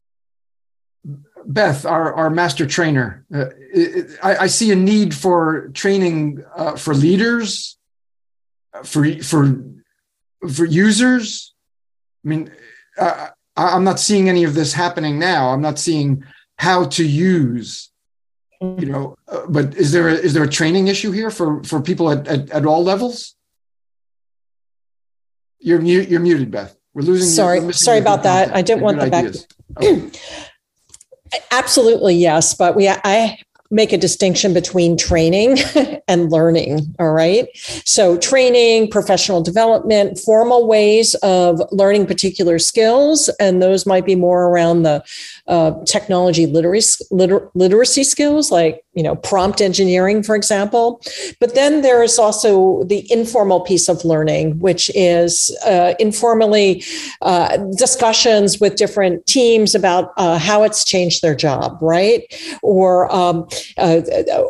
[1.46, 3.48] Beth, our, our master trainer, uh,
[4.24, 7.78] I, I, see a need for training uh, for leaders,
[8.84, 9.64] for for
[10.54, 11.54] for users.
[12.26, 12.52] I mean,
[12.98, 15.50] uh, I'm not seeing any of this happening now.
[15.50, 16.24] I'm not seeing
[16.58, 17.92] how to use
[18.62, 21.82] you know uh, but is there a, is there a training issue here for for
[21.82, 23.36] people at, at, at all levels
[25.60, 29.00] you're mute you're muted beth we're losing sorry we're sorry about that i didn't want
[29.00, 29.26] the back
[29.78, 30.12] okay.
[31.52, 33.38] absolutely yes but we i
[33.70, 35.58] make a distinction between training
[36.08, 36.96] and learning.
[37.00, 37.48] All right.
[37.86, 44.46] So, training, professional development, formal ways of learning particular skills, and those might be more
[44.46, 45.04] around the
[45.48, 51.02] uh, technology literacy, liter- literacy skills, like you know prompt engineering, for example.
[51.40, 56.84] But then there is also the informal piece of learning, which is uh, informally
[57.22, 62.24] uh, discussions with different teams about uh, how it's changed their job, right?
[62.62, 64.02] Or, um, uh,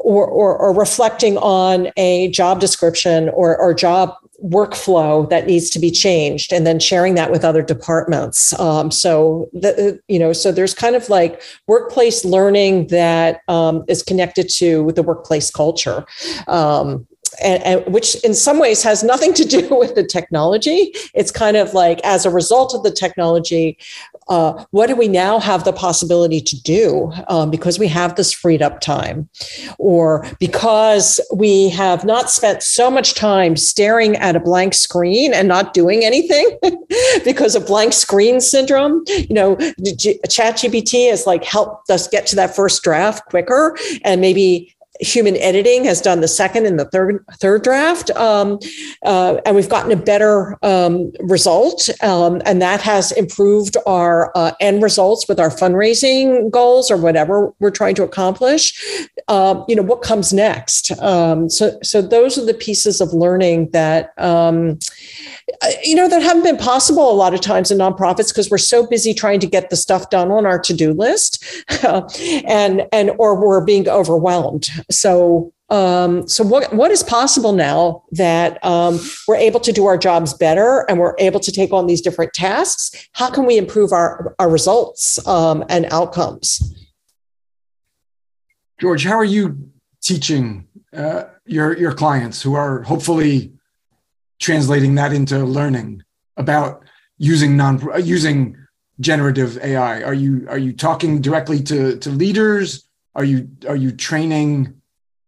[0.04, 5.80] or, or, or reflecting on a job description or, or job workflow that needs to
[5.80, 8.58] be changed and then sharing that with other departments.
[8.60, 14.04] Um, so the, you know so there's kind of like workplace learning that um, is
[14.04, 16.06] connected to the workplace culture.
[16.48, 17.08] Um,
[17.42, 20.92] and, and, which in some ways has nothing to do with the technology.
[21.14, 23.78] It's kind of like as a result of the technology,
[24.30, 28.34] uh, what do we now have the possibility to do um, because we have this
[28.34, 29.30] freed up time,
[29.78, 35.48] or because we have not spent so much time staring at a blank screen and
[35.48, 36.58] not doing anything
[37.24, 39.04] because of blank screen syndrome.
[39.08, 44.76] You know, ChatGPT has like helped us get to that first draft quicker and maybe
[45.00, 48.60] human editing has done the second and the third third draft, um,
[49.04, 54.52] uh, and we've gotten a better um, result, um, and that has improved our uh,
[54.60, 59.08] end results with our fundraising goals or whatever we're trying to accomplish.
[59.28, 60.92] Um, you know what comes next.
[61.02, 64.80] Um, so, so those are the pieces of learning that um,
[65.84, 68.88] you know that haven't been possible a lot of times in nonprofits because we're so
[68.88, 71.44] busy trying to get the stuff done on our to-do list
[72.48, 74.70] and and or we're being overwhelmed.
[74.92, 79.98] So um, so what what is possible now that um, we're able to do our
[79.98, 83.10] jobs better and we're able to take on these different tasks?
[83.14, 86.74] How can we improve our our results um, and outcomes?
[88.80, 89.70] George how are you
[90.02, 93.52] teaching uh, your your clients who are hopefully
[94.40, 96.04] translating that into learning
[96.38, 96.84] about
[97.18, 98.58] using non using
[99.00, 100.04] generative AI?
[100.04, 102.88] Are you are you talking directly to to leaders?
[103.16, 104.74] Are you are you training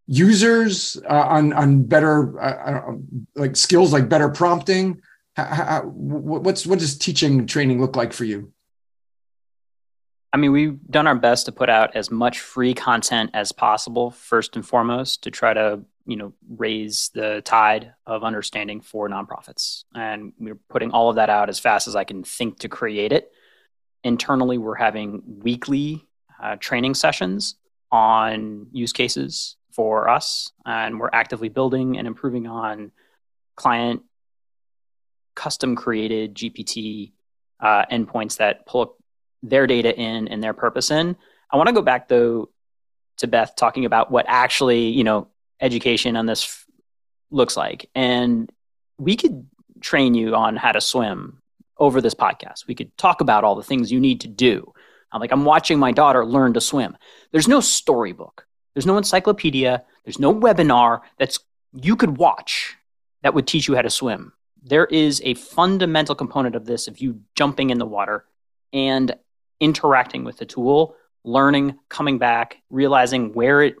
[0.06, 2.92] users uh, on on better uh,
[3.34, 5.00] like skills like better prompting?
[5.36, 8.52] How, how, what's what does teaching training look like for you?
[10.32, 14.12] I mean, we've done our best to put out as much free content as possible,
[14.12, 19.84] first and foremost, to try to you know raise the tide of understanding for nonprofits.
[19.94, 23.12] And we're putting all of that out as fast as i can think to create
[23.12, 23.30] it.
[24.04, 26.06] Internally we're having weekly
[26.42, 27.56] uh, training sessions
[27.92, 30.52] on use cases for us.
[30.64, 32.92] And we're actively building and improving on
[33.56, 34.02] client
[35.34, 37.12] custom created gpt
[37.60, 38.96] uh, endpoints that pull
[39.42, 41.16] their data in and their purpose in.
[41.50, 42.50] I want to go back though
[43.18, 45.28] to beth talking about what actually you know
[45.60, 46.66] education on this f-
[47.30, 47.88] looks like.
[47.94, 48.50] And
[48.98, 49.46] we could
[49.80, 51.40] train you on how to swim
[51.78, 52.66] over this podcast.
[52.66, 54.72] We could talk about all the things you need to do.
[55.12, 56.96] I'm like, I'm watching my daughter learn to swim.
[57.32, 61.40] There's no storybook, there's no encyclopedia, there's no webinar that's
[61.72, 62.76] you could watch
[63.22, 64.32] that would teach you how to swim.
[64.62, 68.24] There is a fundamental component of this of you jumping in the water
[68.72, 69.16] and
[69.58, 73.76] interacting with the tool, learning, coming back, realizing where it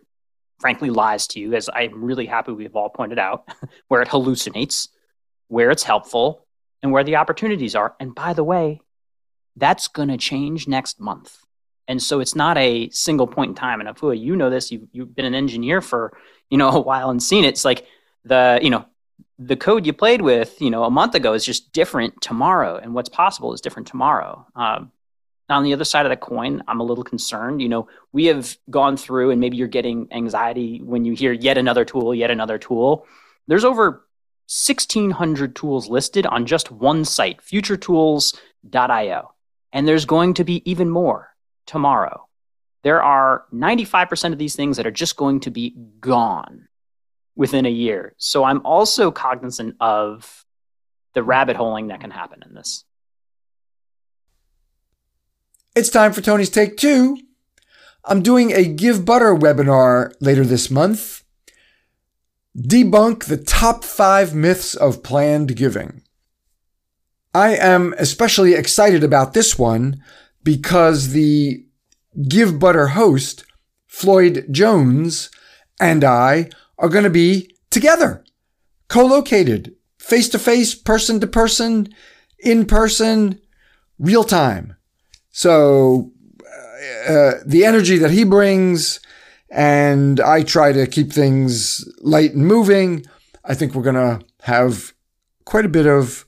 [0.60, 3.48] frankly lies to you, as I'm really happy we've all pointed out,
[3.88, 4.88] where it hallucinates,
[5.48, 6.46] where it's helpful,
[6.82, 7.94] and where the opportunities are.
[7.98, 8.80] And by the way,
[9.56, 11.38] that's going to change next month.
[11.88, 13.80] And so it's not a single point in time.
[13.80, 14.70] And Afua, you know this.
[14.70, 16.16] You've, you've been an engineer for
[16.48, 17.48] you know a while and seen it.
[17.48, 17.86] It's like
[18.24, 18.86] the you know
[19.38, 22.94] the code you played with you know a month ago is just different tomorrow, and
[22.94, 24.46] what's possible is different tomorrow.
[24.54, 24.92] Um,
[25.50, 27.60] on the other side of the coin, I'm a little concerned.
[27.60, 31.58] You know, we have gone through, and maybe you're getting anxiety when you hear yet
[31.58, 33.06] another tool, yet another tool.
[33.46, 34.06] There's over
[34.50, 39.34] 1,600 tools listed on just one site, futuretools.io.
[39.72, 41.28] And there's going to be even more
[41.66, 42.26] tomorrow.
[42.82, 46.68] There are 95% of these things that are just going to be gone
[47.36, 48.14] within a year.
[48.18, 50.44] So I'm also cognizant of
[51.14, 52.84] the rabbit holing that can happen in this.
[55.76, 57.16] It's time for Tony's Take Two.
[58.04, 61.22] I'm doing a Givebutter webinar later this month.
[62.58, 66.02] Debunk the top five myths of planned giving.
[67.32, 70.02] I am especially excited about this one
[70.42, 71.64] because the
[72.18, 73.44] Givebutter host,
[73.86, 75.30] Floyd Jones,
[75.78, 78.24] and I are going to be together,
[78.88, 81.94] co located, face to face, person to person,
[82.40, 83.40] in person,
[84.00, 84.74] real time.
[85.30, 86.12] So
[87.08, 89.00] uh, the energy that he brings
[89.50, 93.04] and I try to keep things light and moving.
[93.44, 94.94] I think we're going to have
[95.44, 96.24] quite a bit of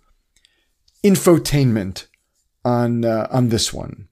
[1.05, 2.07] infotainment
[2.65, 4.09] on uh, on this one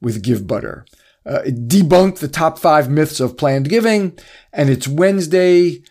[0.00, 0.86] with Givebutter.
[1.26, 4.18] Uh, debunk the top five myths of planned giving,
[4.52, 5.82] and it's Wednesday,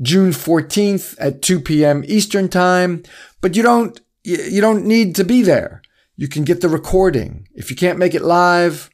[0.00, 2.02] June 14th at 2 p.m.
[2.06, 3.02] Eastern Time.
[3.42, 5.82] But you don't you don't need to be there.
[6.20, 7.46] You can get the recording.
[7.54, 8.90] If you can't make it live,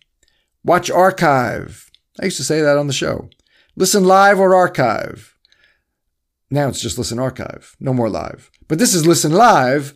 [0.63, 1.91] watch archive.
[2.21, 3.31] I used to say that on the show.
[3.77, 5.35] Listen live or archive.
[6.51, 8.51] Now it's just listen archive, no more live.
[8.69, 9.95] But this is listen live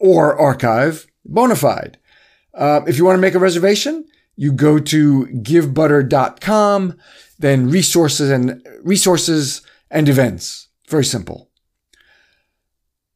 [0.00, 1.96] or archive, bona fide.
[2.52, 4.04] Uh, if you want to make a reservation,
[4.34, 6.98] you go to givebutter.com,
[7.38, 9.62] then resources and resources
[9.92, 10.66] and events.
[10.88, 11.50] Very simple.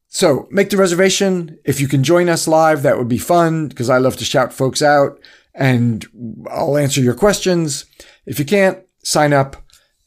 [0.09, 1.59] So make the reservation.
[1.63, 4.51] If you can join us live, that would be fun because I love to shout
[4.51, 5.19] folks out
[5.53, 6.03] and
[6.49, 7.85] I'll answer your questions.
[8.25, 9.55] If you can't, sign up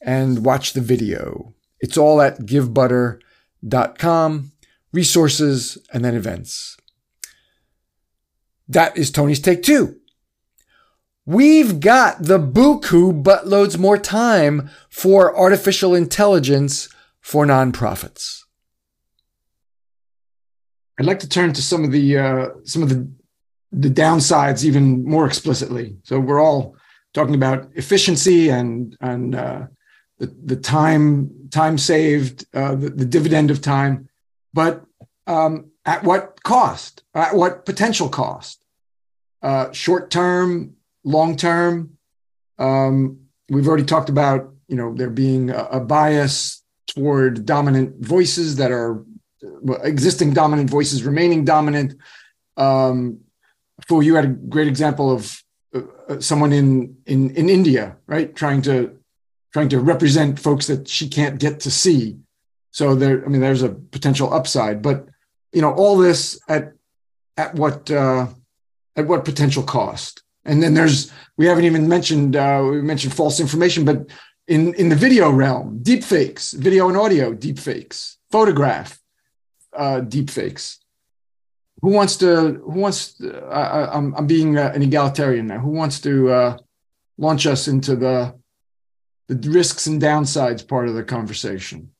[0.01, 1.53] and watch the video.
[1.79, 4.51] It's all at givebutter.com,
[4.91, 6.75] resources, and then events.
[8.67, 10.01] That is Tony's take two.
[11.25, 16.89] We've got the buku buttloads more time for artificial intelligence
[17.21, 18.42] for nonprofits.
[20.99, 23.07] I'd like to turn to some of the uh, some of the
[23.71, 25.97] the downsides even more explicitly.
[26.03, 26.75] So we're all
[27.13, 29.67] talking about efficiency and and uh,
[30.19, 34.09] the the time time saved, uh, the, the dividend of time,
[34.53, 34.83] but
[35.27, 37.03] um, at what cost?
[37.13, 38.63] At what potential cost?
[39.41, 41.97] Uh, short term, long term.
[42.57, 43.19] Um,
[43.49, 48.71] we've already talked about you know there being a, a bias toward dominant voices that
[48.71, 49.03] are
[49.83, 51.95] existing dominant voices remaining dominant.
[52.57, 53.19] Um,
[53.87, 58.61] Fu, you had a great example of uh, someone in, in in India, right, trying
[58.63, 58.97] to
[59.51, 62.17] trying to represent folks that she can't get to see.
[62.71, 65.07] So there, I mean, there's a potential upside, but
[65.51, 66.73] you know, all this at
[67.37, 68.27] at what uh,
[68.95, 70.23] at what potential cost?
[70.45, 74.09] And then there's we haven't even mentioned uh, we mentioned false information, but
[74.47, 78.99] in in the video realm, deep fakes, video and audio deep fakes, photograph
[79.75, 80.79] uh, deep fakes.
[81.81, 82.61] Who wants to?
[82.63, 83.13] Who wants?
[83.15, 85.59] To, uh, I'm I'm being uh, an egalitarian now.
[85.59, 86.57] Who wants to uh,
[87.17, 88.35] launch us into the
[89.27, 91.91] the risks and downsides part of the conversation?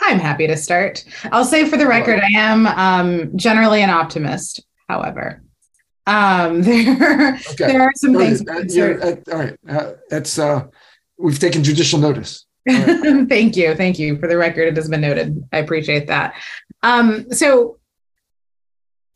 [0.00, 1.04] I'm happy to start.
[1.30, 4.64] I'll say for the record, I am um, generally an optimist.
[4.88, 5.42] However,
[6.06, 7.66] um, there okay.
[7.66, 8.42] there are some things.
[8.46, 10.66] Uh, all right, uh, that's uh,
[11.16, 12.46] we've taken judicial notice.
[13.28, 14.16] Thank you, thank you.
[14.18, 15.42] For the record, it has been noted.
[15.52, 16.34] I appreciate that.
[16.82, 17.78] Um, so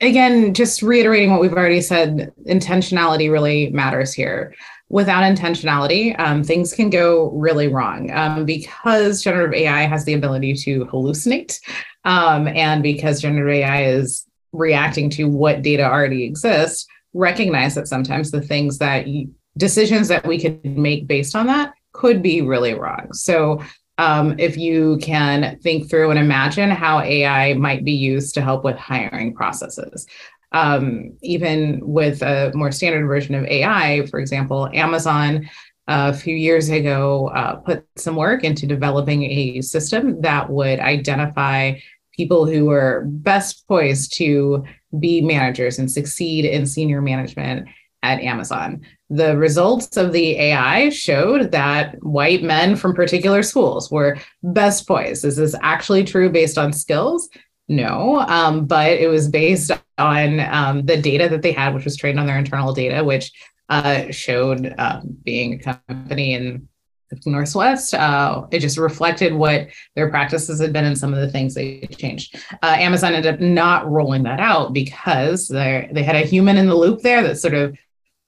[0.01, 4.55] again, just reiterating what we've already said, intentionality really matters here
[4.89, 10.55] without intentionality, um, things can go really wrong um, because generative AI has the ability
[10.55, 11.59] to hallucinate.
[12.05, 18.31] Um, and because generative AI is reacting to what data already exists, recognize that sometimes
[18.31, 22.75] the things that you, decisions that we could make based on that could be really
[22.75, 23.13] wrong.
[23.13, 23.63] So
[23.99, 28.63] um, if you can think through and imagine how AI might be used to help
[28.63, 30.07] with hiring processes
[30.53, 35.49] um, even with a more standard version of AI, for example, Amazon
[35.89, 40.81] uh, a few years ago uh, put some work into developing a system that would
[40.81, 41.75] identify
[42.13, 44.65] people who were best poised to
[44.99, 47.69] be managers and succeed in senior management
[48.07, 48.83] at Amazon.
[49.11, 55.25] The results of the AI showed that white men from particular schools were best poised.
[55.25, 57.29] Is this actually true based on skills?
[57.69, 61.97] No, um, but it was based on um, the data that they had, which was
[61.97, 63.33] trained on their internal data, which
[63.69, 66.69] uh, showed um, being a company in
[67.11, 67.95] the Northwest.
[67.95, 71.81] Uh, it just reflected what their practices had been and some of the things they
[71.91, 72.37] changed.
[72.63, 76.67] Uh, Amazon ended up not rolling that out because they they had a human in
[76.67, 77.77] the loop there that sort of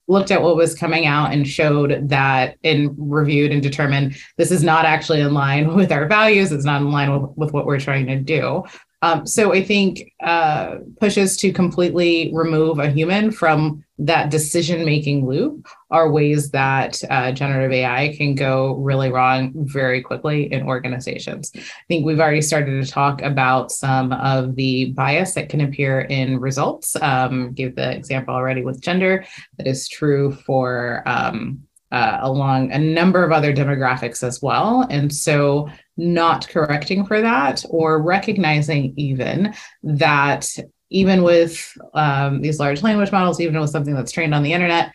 [0.08, 4.64] looked at what was coming out and showed that and reviewed and determined this is
[4.64, 7.80] not actually in line with our values it's not in line with, with what we're
[7.80, 8.64] trying to do
[9.02, 15.26] um, so I think uh, pushes to completely remove a human from that decision making
[15.26, 21.52] loop are ways that uh, generative AI can go really wrong very quickly in organizations.
[21.54, 26.00] I think we've already started to talk about some of the bias that can appear
[26.02, 26.96] in results.
[27.00, 29.24] Um, give the example already with gender
[29.58, 31.02] that is true for.
[31.06, 34.86] Um, uh, along a number of other demographics as well.
[34.90, 40.48] And so not correcting for that or recognizing even that
[40.90, 44.92] even with um, these large language models, even with something that's trained on the internet,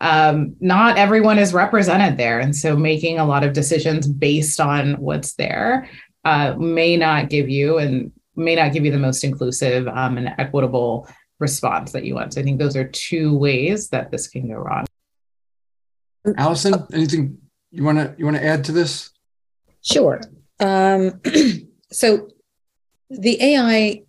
[0.00, 2.40] um, not everyone is represented there.
[2.40, 5.88] And so making a lot of decisions based on what's there
[6.24, 10.34] uh, may not give you and may not give you the most inclusive um, and
[10.38, 12.34] equitable response that you want.
[12.34, 14.86] So I think those are two ways that this can go wrong.
[16.36, 17.38] Allison, anything
[17.70, 19.10] you want to you want to add to this?
[19.82, 20.20] Sure.
[20.60, 21.20] Um,
[21.92, 22.28] so
[23.10, 24.02] the AI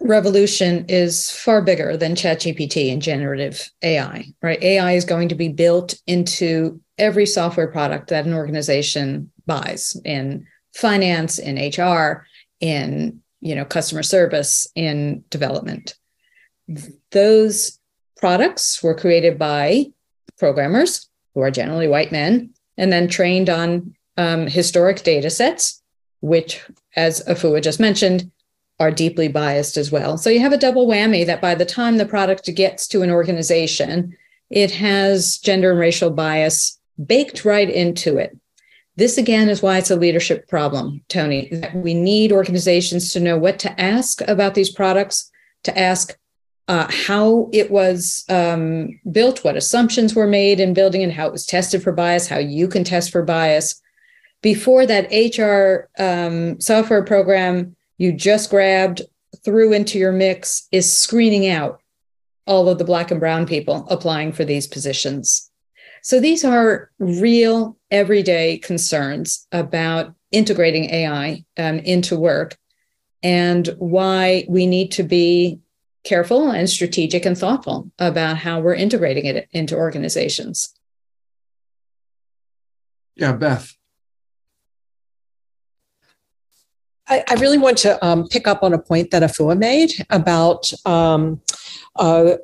[0.00, 4.62] revolution is far bigger than ChatGPT and generative AI, right?
[4.62, 10.46] AI is going to be built into every software product that an organization buys in
[10.74, 12.26] finance, in HR,
[12.60, 15.94] in you know customer service, in development.
[17.10, 17.78] Those
[18.16, 19.86] products were created by
[20.38, 25.82] programmers who are generally white men and then trained on um, historic data sets,
[26.20, 26.62] which,
[26.96, 28.30] as Afua just mentioned,
[28.78, 30.16] are deeply biased as well.
[30.16, 33.10] So you have a double whammy that by the time the product gets to an
[33.10, 34.16] organization,
[34.48, 38.36] it has gender and racial bias baked right into it.
[38.96, 41.48] This again is why it's a leadership problem, Tony.
[41.52, 45.30] That we need organizations to know what to ask about these products,
[45.62, 46.16] to ask
[46.70, 51.32] uh, how it was um, built, what assumptions were made in building, and how it
[51.32, 53.82] was tested for bias, how you can test for bias.
[54.40, 59.02] Before that HR um, software program you just grabbed,
[59.44, 61.80] threw into your mix is screening out
[62.46, 65.50] all of the Black and Brown people applying for these positions.
[66.04, 72.56] So these are real everyday concerns about integrating AI um, into work
[73.24, 75.58] and why we need to be
[76.10, 80.74] careful and strategic and thoughtful about how we're integrating it into organizations.
[83.14, 83.76] Yeah, Beth.
[87.06, 90.72] I, I really want to um, pick up on a point that Afua made about
[90.84, 91.40] um,
[91.94, 92.36] uh,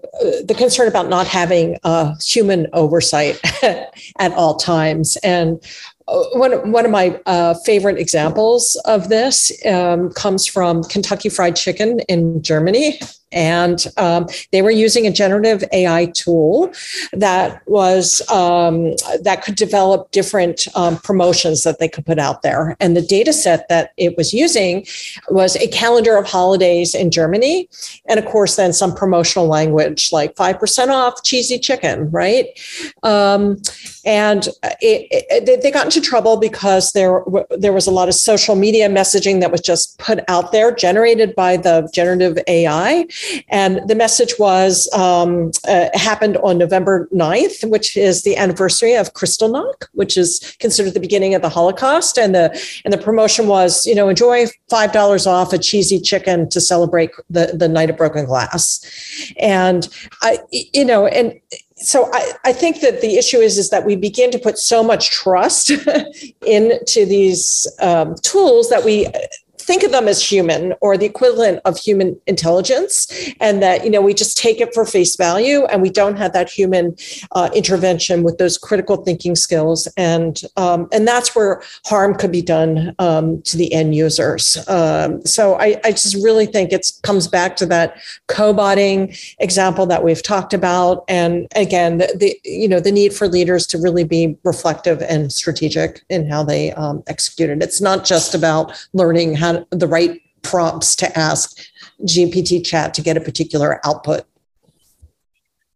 [0.44, 5.16] the concern about not having uh, human oversight at all times.
[5.24, 5.60] And
[6.06, 11.56] uh, one, one of my uh, favorite examples of this um, comes from Kentucky Fried
[11.56, 13.00] Chicken in Germany.
[13.32, 16.72] And um, they were using a generative AI tool
[17.12, 22.76] that was um, that could develop different um, promotions that they could put out there.
[22.80, 24.86] And the data set that it was using
[25.28, 27.68] was a calendar of holidays in Germany,
[28.06, 32.46] and of course, then some promotional language like five percent off cheesy chicken, right?
[33.02, 33.60] Um,
[34.04, 34.46] and
[34.80, 37.22] it, it, they got into trouble because there
[37.58, 41.34] there was a lot of social media messaging that was just put out there, generated
[41.34, 43.06] by the generative AI,
[43.48, 49.14] and the message was um, uh, happened on November 9th, which is the anniversary of
[49.14, 52.46] Kristallnacht, which is considered the beginning of the Holocaust, and the
[52.84, 57.10] and the promotion was you know enjoy five dollars off a cheesy chicken to celebrate
[57.30, 58.84] the the night of broken glass,
[59.38, 59.88] and
[60.22, 61.40] I you know and
[61.76, 64.82] so I, I think that the issue is is that we begin to put so
[64.82, 65.70] much trust
[66.46, 69.06] into these um, tools that we
[69.66, 73.08] think of them as human or the equivalent of human intelligence
[73.40, 76.32] and that you know we just take it for face value and we don't have
[76.32, 76.94] that human
[77.32, 79.88] uh, intervention with those critical thinking skills.
[79.96, 84.56] And um, and that's where harm could be done um, to the end users.
[84.68, 87.96] Um, so I, I just really think it comes back to that
[88.28, 93.28] cobotting example that we've talked about and again the, the you know the need for
[93.28, 97.62] leaders to really be reflective and strategic in how they um, execute it.
[97.62, 101.58] It's not just about learning how the right prompts to ask
[102.02, 104.24] GPT chat to get a particular output.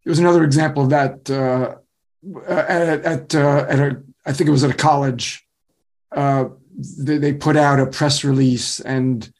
[0.04, 1.76] There was another example of that uh,
[2.46, 5.46] at at, uh, at a I think it was at a college.
[6.12, 6.46] Uh,
[6.98, 9.32] they, they put out a press release and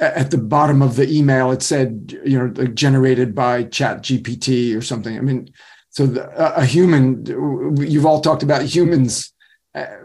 [0.00, 4.76] at the bottom of the email it said you know like generated by chat gpt
[4.76, 5.48] or something i mean
[5.90, 7.24] so the, a human
[7.78, 9.32] you've all talked about humans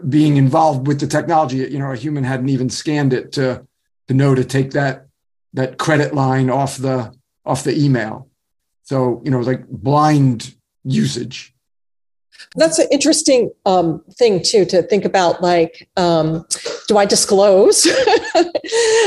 [0.08, 1.58] being involved with the technology.
[1.58, 3.66] You know, a human hadn't even scanned it to
[4.08, 5.06] to know to take that
[5.54, 7.14] that credit line off the
[7.44, 8.28] off the email.
[8.82, 10.54] So you know, like blind
[10.84, 11.54] usage.
[12.56, 15.42] That's an interesting um, thing too to think about.
[15.42, 16.46] Like, um,
[16.88, 17.86] do I disclose?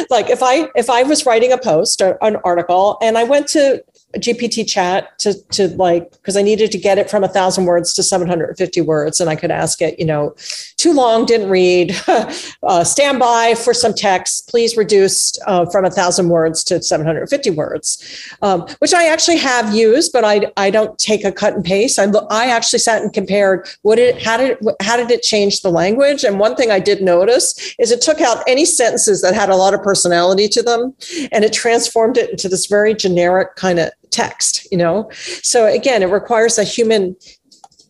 [0.09, 3.47] like, if I if I was writing a post or an article and I went
[3.49, 3.84] to
[4.20, 7.93] GPT chat to to like because I needed to get it from a thousand words
[7.95, 10.36] to 750 words, and I could ask it, you know,
[10.78, 15.89] too long, didn't read, uh, stand by for some text, please reduce uh, from a
[15.89, 20.97] thousand words to 750 words, um, which I actually have used, but I I don't
[20.99, 21.97] take a cut and paste.
[21.97, 25.61] I I actually sat and compared what it how did it, how did it change
[25.61, 29.34] the language, and one thing I did notice is it took out any sentences that
[29.34, 30.93] had a lot of personality to them,
[31.32, 35.09] and it transformed it into this very generic kind of text you know
[35.41, 37.16] so again it requires a human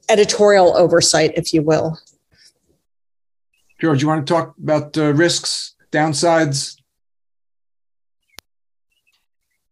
[0.09, 1.97] editorial oversight, if you will.
[3.79, 6.77] George, you want to talk about uh, risks, downsides?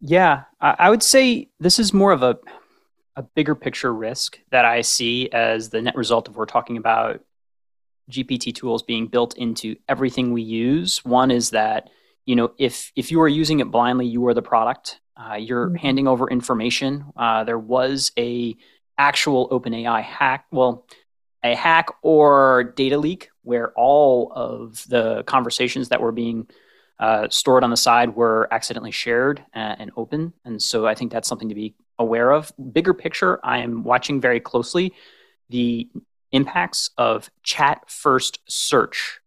[0.01, 2.39] Yeah, I would say this is more of a
[3.17, 7.19] a bigger picture risk that I see as the net result of we're talking about
[8.09, 11.03] GPT tools being built into everything we use.
[11.05, 11.89] One is that
[12.25, 15.00] you know if if you are using it blindly, you are the product.
[15.21, 15.75] Uh, you're mm-hmm.
[15.75, 17.05] handing over information.
[17.15, 18.55] Uh, there was a
[18.97, 20.45] actual OpenAI hack.
[20.51, 20.85] Well,
[21.43, 26.47] a hack or data leak where all of the conversations that were being
[26.99, 30.33] uh, stored on the side were accidentally shared uh, and open.
[30.45, 32.51] And so I think that's something to be aware of.
[32.71, 34.93] Bigger picture, I am watching very closely
[35.49, 35.89] the
[36.31, 39.19] impacts of chat first search.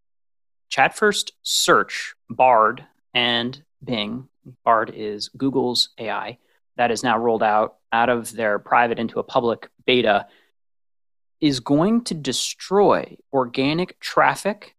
[0.68, 4.28] Chat first search, Bard and Bing.
[4.64, 6.38] Bard is Google's AI
[6.76, 10.26] that is now rolled out out of their private into a public beta
[11.40, 14.74] is going to destroy organic traffic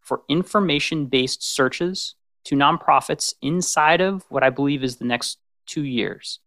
[0.00, 5.84] for information based searches to nonprofits inside of what I believe is the next two
[5.84, 6.40] years.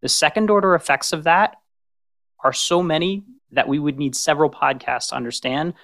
[0.00, 1.56] The second order effects of that
[2.42, 5.74] are so many that we would need several podcasts to understand.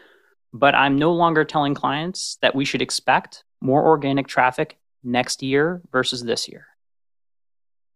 [0.52, 5.80] But I'm no longer telling clients that we should expect more organic traffic next year
[5.92, 6.66] versus this year.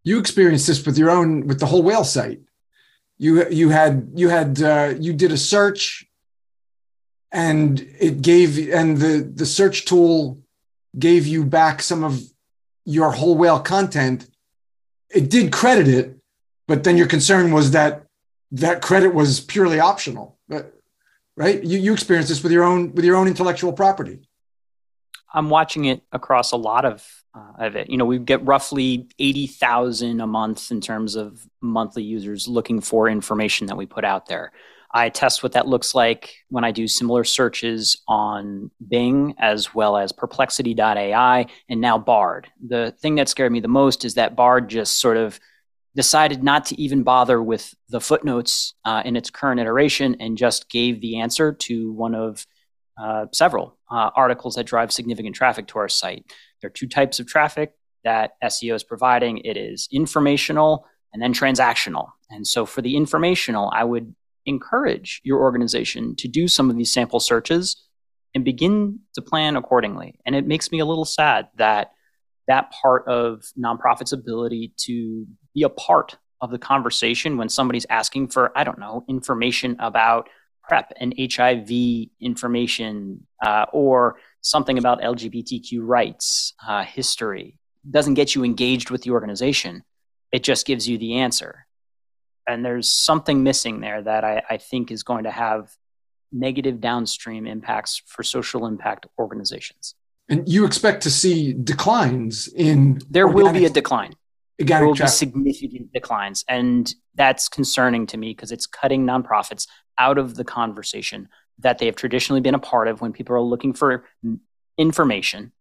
[0.04, 2.40] You experienced this with your own with the whole whale site.
[3.18, 6.06] You you had you had uh, you did a search,
[7.30, 10.40] and it gave and the the search tool
[10.98, 12.20] gave you back some of
[12.84, 14.28] your whole whale content,
[15.10, 16.16] it did credit it,
[16.66, 18.06] but then your concern was that
[18.52, 20.38] that credit was purely optional.
[20.48, 20.74] But,
[21.36, 21.62] right?
[21.62, 24.20] You you experienced this with your own with your own intellectual property.
[25.32, 27.88] I'm watching it across a lot of uh, of it.
[27.88, 33.08] You know, we get roughly 80,000 a month in terms of monthly users looking for
[33.08, 34.52] information that we put out there.
[34.94, 39.96] I test what that looks like when I do similar searches on Bing as well
[39.96, 42.48] as perplexity.ai and now Bard.
[42.66, 45.40] The thing that scared me the most is that Bard just sort of
[45.94, 50.68] decided not to even bother with the footnotes uh, in its current iteration and just
[50.68, 52.46] gave the answer to one of
[53.00, 56.24] uh, several uh, articles that drive significant traffic to our site.
[56.60, 57.72] There are two types of traffic
[58.04, 62.08] that SEO is providing it is informational and then transactional.
[62.30, 64.14] And so for the informational, I would
[64.46, 67.76] encourage your organization to do some of these sample searches
[68.34, 70.18] and begin to plan accordingly.
[70.24, 71.92] And it makes me a little sad that
[72.48, 78.28] that part of nonprofits' ability to be a part of the conversation when somebody's asking
[78.28, 80.28] for, I don't know, information about
[80.64, 81.70] PrEP and HIV
[82.20, 87.58] information uh, or something about LGBTQ rights, uh, history,
[87.90, 89.82] doesn't get you engaged with the organization.
[90.30, 91.66] It just gives you the answer
[92.46, 95.70] and there's something missing there that I, I think is going to have
[96.32, 99.94] negative downstream impacts for social impact organizations.
[100.28, 103.00] And you expect to see declines in.
[103.10, 104.14] There will be a decline.
[104.58, 106.44] There will be significant declines.
[106.48, 109.66] And that's concerning to me because it's cutting nonprofits
[109.98, 111.28] out of the conversation
[111.58, 114.04] that they have traditionally been a part of when people are looking for
[114.78, 115.52] information.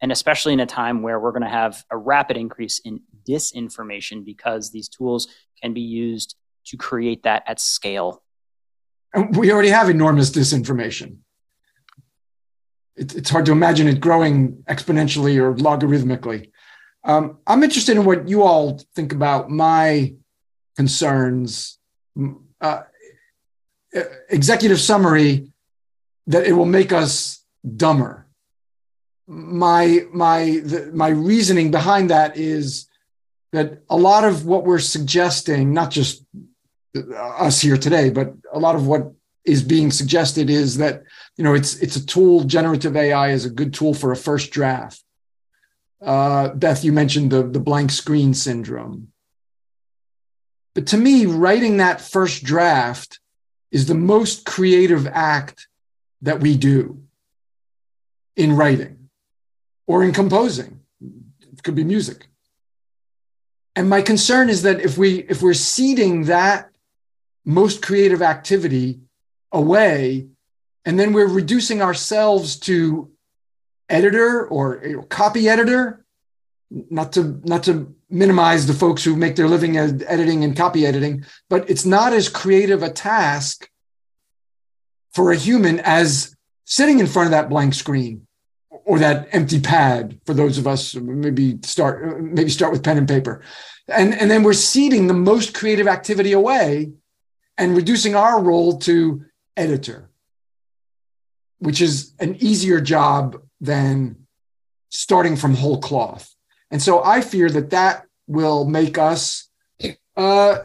[0.00, 4.24] And especially in a time where we're going to have a rapid increase in disinformation
[4.24, 5.28] because these tools
[5.62, 6.36] can be used
[6.66, 8.22] to create that at scale.
[9.30, 11.18] We already have enormous disinformation.
[12.96, 16.50] it's hard to imagine it growing exponentially or logarithmically.
[17.04, 20.14] Um, I'm interested in what you all think about my
[20.76, 21.78] concerns.
[22.60, 22.82] Uh,
[24.30, 25.52] executive summary
[26.26, 27.44] that it will make us
[27.76, 28.26] dumber.
[29.26, 32.88] My my the, my reasoning behind that is
[33.52, 36.24] that a lot of what we're suggesting, not just
[37.16, 39.12] us here today, but a lot of what
[39.44, 41.02] is being suggested is that
[41.36, 42.44] you know it's it's a tool.
[42.44, 45.02] Generative AI is a good tool for a first draft.
[46.00, 49.08] Uh, Beth, you mentioned the the blank screen syndrome,
[50.74, 53.20] but to me, writing that first draft
[53.70, 55.66] is the most creative act
[56.22, 57.02] that we do
[58.36, 59.08] in writing
[59.86, 60.80] or in composing.
[61.00, 62.28] It could be music
[63.76, 66.70] and my concern is that if we if we're ceding that
[67.44, 69.00] most creative activity
[69.52, 70.28] away
[70.84, 73.10] and then we're reducing ourselves to
[73.94, 74.64] editor or
[75.08, 76.04] copy editor
[76.90, 81.24] not to not to minimize the folks who make their living editing and copy editing
[81.48, 83.68] but it's not as creative a task
[85.12, 86.34] for a human as
[86.64, 88.26] sitting in front of that blank screen
[88.84, 93.08] or that empty pad for those of us maybe start maybe start with pen and
[93.08, 93.42] paper.
[93.88, 96.92] And and then we're ceding the most creative activity away
[97.56, 99.24] and reducing our role to
[99.56, 100.10] editor,
[101.58, 104.26] which is an easier job than
[104.90, 106.34] starting from whole cloth.
[106.70, 109.48] And so I fear that that will make us
[110.16, 110.58] uh,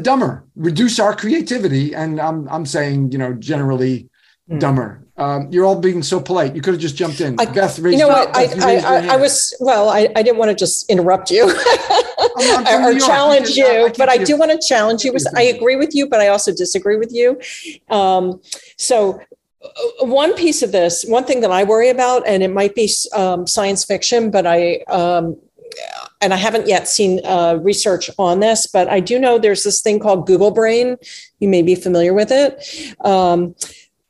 [0.00, 1.94] dumber, reduce our creativity.
[1.94, 4.08] And I'm, I'm saying, you know, generally
[4.50, 4.60] mm.
[4.60, 4.98] dumber.
[5.16, 6.56] Um, you're all being so polite.
[6.56, 7.36] You could have just jumped in.
[7.38, 8.34] I, Beth, you know what?
[8.34, 12.98] I, I, I, I, was, well, I, I didn't want to just interrupt you or
[12.98, 15.14] challenge you, but I do want to challenge you.
[15.36, 17.38] I agree with you, but I also disagree with you.
[17.90, 18.40] Um,
[18.78, 19.20] so
[20.00, 23.46] one piece of this, one thing that I worry about, and it might be um,
[23.46, 25.36] science fiction, but I, um,
[26.20, 29.80] and I haven't yet seen uh, research on this, but I do know there's this
[29.80, 30.96] thing called Google Brain.
[31.40, 32.96] You may be familiar with it.
[33.04, 33.54] Um,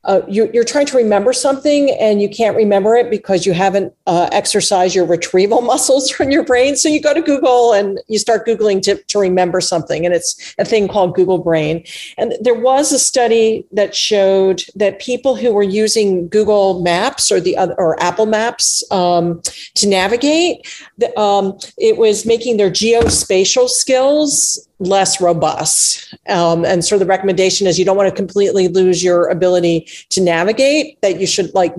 [0.04, 3.94] uh, you, are trying to remember something and you can't remember it because you haven't
[4.06, 6.76] uh, exercised your retrieval muscles from your brain.
[6.76, 10.54] So you go to Google and you start Googling to, to remember something, and it's
[10.58, 11.84] a thing called Google Brain.
[12.18, 17.40] And there was a study that showed that people who were using Google Maps or
[17.40, 19.40] the other, or Apple Maps um,
[19.74, 20.66] to navigate,
[20.98, 26.14] the, um, it was making their geospatial skills less robust.
[26.28, 30.20] Um, and so the recommendation is you don't want to completely lose your ability to
[30.20, 31.74] navigate, that you should like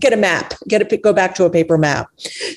[0.00, 2.08] get a map, get a go back to a paper map.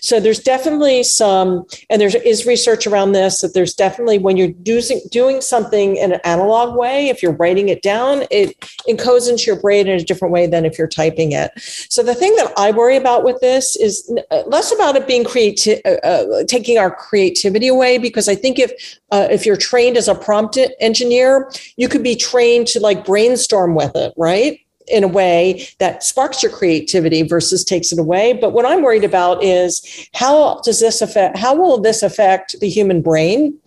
[0.01, 4.49] So there's definitely some, and there is research around this, that there's definitely when you're
[4.49, 9.43] doing, doing something in an analog way, if you're writing it down, it encodes into
[9.45, 11.51] your brain in a different way than if you're typing it.
[11.89, 14.11] So the thing that I worry about with this is
[14.47, 18.71] less about it being creative, uh, uh, taking our creativity away, because I think if,
[19.11, 23.75] uh, if you're trained as a prompt engineer, you could be trained to like brainstorm
[23.75, 24.59] with it, right?
[24.91, 28.33] In a way that sparks your creativity versus takes it away.
[28.33, 32.69] But what I'm worried about is how does this affect, how will this affect the
[32.69, 33.57] human brain?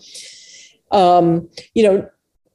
[0.91, 2.09] Um, you know,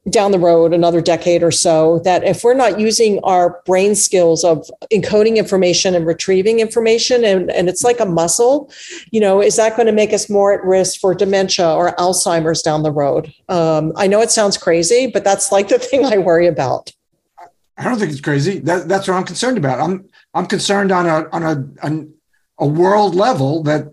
[0.09, 4.43] down the road another decade or so that if we're not using our brain skills
[4.43, 8.71] of encoding information and retrieving information and, and it's like a muscle
[9.11, 12.61] you know is that going to make us more at risk for dementia or alzheimer's
[12.61, 16.17] down the road um, i know it sounds crazy but that's like the thing i
[16.17, 16.91] worry about
[17.79, 18.59] i don't think it's crazy.
[18.59, 19.79] That, that's what i'm concerned about.
[19.79, 22.13] I'm i'm concerned on a on a, on
[22.59, 23.91] a world level that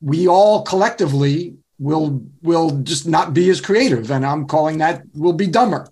[0.00, 5.32] we all collectively will will just not be as creative and i'm calling that we'll
[5.32, 5.88] be dumber.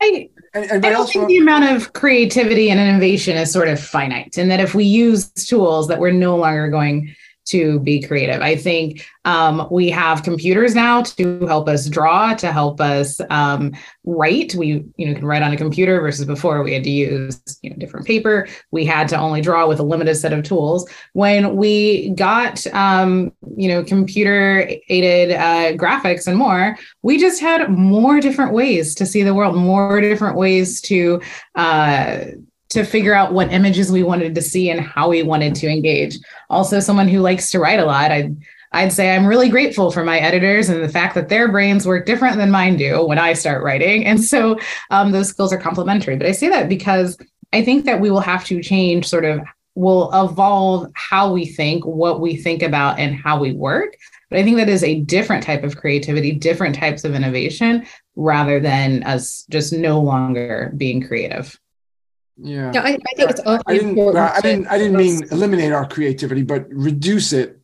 [0.00, 4.50] I, I don't think the amount of creativity and innovation is sort of finite, and
[4.50, 7.14] that if we use tools, that we're no longer going
[7.44, 8.40] to be creative.
[8.40, 13.72] I think um, we have computers now to help us draw, to help us um,
[14.04, 14.54] write.
[14.54, 17.70] We, you know, can write on a computer versus before we had to use, you
[17.70, 18.48] know, different paper.
[18.70, 20.88] We had to only draw with a limited set of tools.
[21.12, 27.68] When we got, um, you know, computer aided uh, graphics and more, we just had
[27.70, 31.20] more different ways to see the world, more different ways to
[31.54, 32.24] uh,
[32.72, 36.18] to figure out what images we wanted to see and how we wanted to engage.
[36.50, 38.36] Also, someone who likes to write a lot, I'd
[38.72, 42.06] I'd say I'm really grateful for my editors and the fact that their brains work
[42.06, 44.06] different than mine do when I start writing.
[44.06, 44.58] And so
[44.90, 46.16] um, those skills are complementary.
[46.16, 47.18] But I say that because
[47.52, 49.40] I think that we will have to change sort of,
[49.74, 53.94] will evolve how we think, what we think about, and how we work.
[54.30, 58.58] But I think that is a different type of creativity, different types of innovation, rather
[58.58, 61.58] than us just no longer being creative.
[62.42, 64.16] Yeah, I, I, think it's awfully I didn't.
[64.16, 64.66] I didn't.
[64.66, 67.60] I didn't mean eliminate our creativity, but reduce it.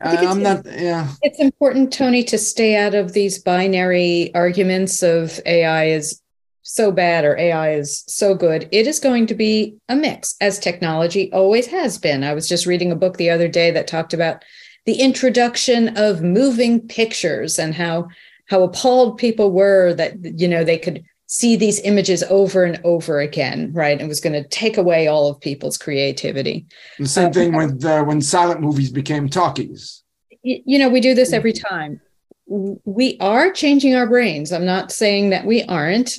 [0.00, 0.64] I'm not.
[0.64, 6.20] Yeah, it's important, Tony, to stay out of these binary arguments of AI is
[6.62, 8.68] so bad or AI is so good.
[8.72, 12.24] It is going to be a mix, as technology always has been.
[12.24, 14.44] I was just reading a book the other day that talked about
[14.86, 18.08] the introduction of moving pictures and how
[18.46, 23.20] how appalled people were that you know they could see these images over and over
[23.20, 24.00] again, right?
[24.00, 26.66] It was going to take away all of people's creativity.
[26.98, 30.02] The same uh, thing with uh, when silent movies became talkies.
[30.42, 32.00] You, you know, we do this every time.
[32.46, 34.52] We are changing our brains.
[34.52, 36.18] I'm not saying that we aren't.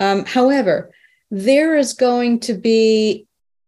[0.00, 0.90] Um, however,
[1.30, 3.26] there is going to be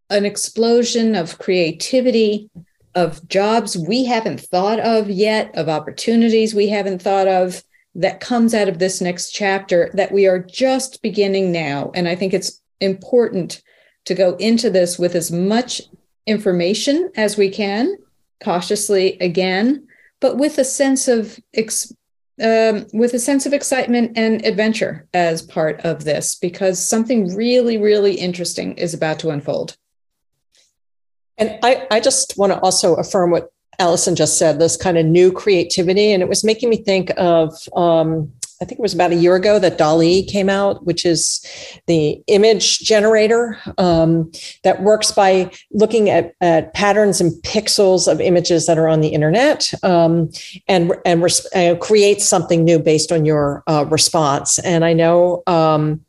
[0.09, 2.49] an explosion of creativity,
[2.95, 7.63] of jobs we haven't thought of yet, of opportunities we haven't thought of
[7.95, 11.91] that comes out of this next chapter that we are just beginning now.
[11.93, 13.61] And I think it's important
[14.05, 15.81] to go into this with as much
[16.25, 17.97] information as we can,
[18.43, 19.87] cautiously again,
[20.19, 21.93] but with a sense of ex-
[22.41, 27.77] um, with a sense of excitement and adventure as part of this, because something really,
[27.77, 29.77] really interesting is about to unfold.
[31.37, 35.05] And I, I just want to also affirm what Allison just said, this kind of
[35.05, 36.11] new creativity.
[36.11, 39.35] And it was making me think of um, I think it was about a year
[39.35, 41.43] ago that DALL-E came out, which is
[41.87, 44.31] the image generator um,
[44.63, 49.09] that works by looking at, at, patterns and pixels of images that are on the
[49.09, 50.29] internet um,
[50.67, 54.59] and, and res- uh, creates something new based on your uh, response.
[54.59, 56.01] And I know, um,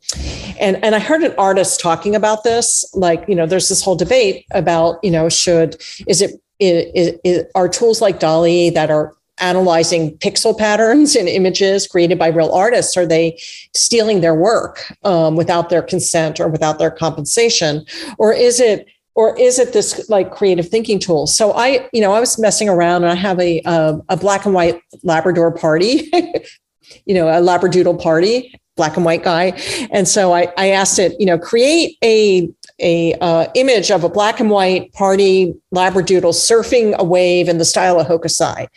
[0.59, 3.95] and, and I heard an artist talking about this, like, you know, there's this whole
[3.95, 6.39] debate about, you know, should, is it,
[7.55, 12.95] are tools like DALL-E that are analyzing pixel patterns in images created by real artists?
[12.97, 13.37] Are they
[13.75, 17.85] stealing their work um, without their consent or without their compensation?
[18.17, 21.27] Or is it or is it this like creative thinking tool?
[21.27, 24.45] So I, you know, I was messing around and I have a uh, a black
[24.45, 26.09] and white Labrador party,
[27.05, 29.53] you know, a Labradoodle party, black and white guy,
[29.91, 32.49] and so I I asked it, you know, create a
[32.79, 37.65] a uh, image of a black and white party labradoodle surfing a wave in the
[37.65, 38.67] style of Hokusai,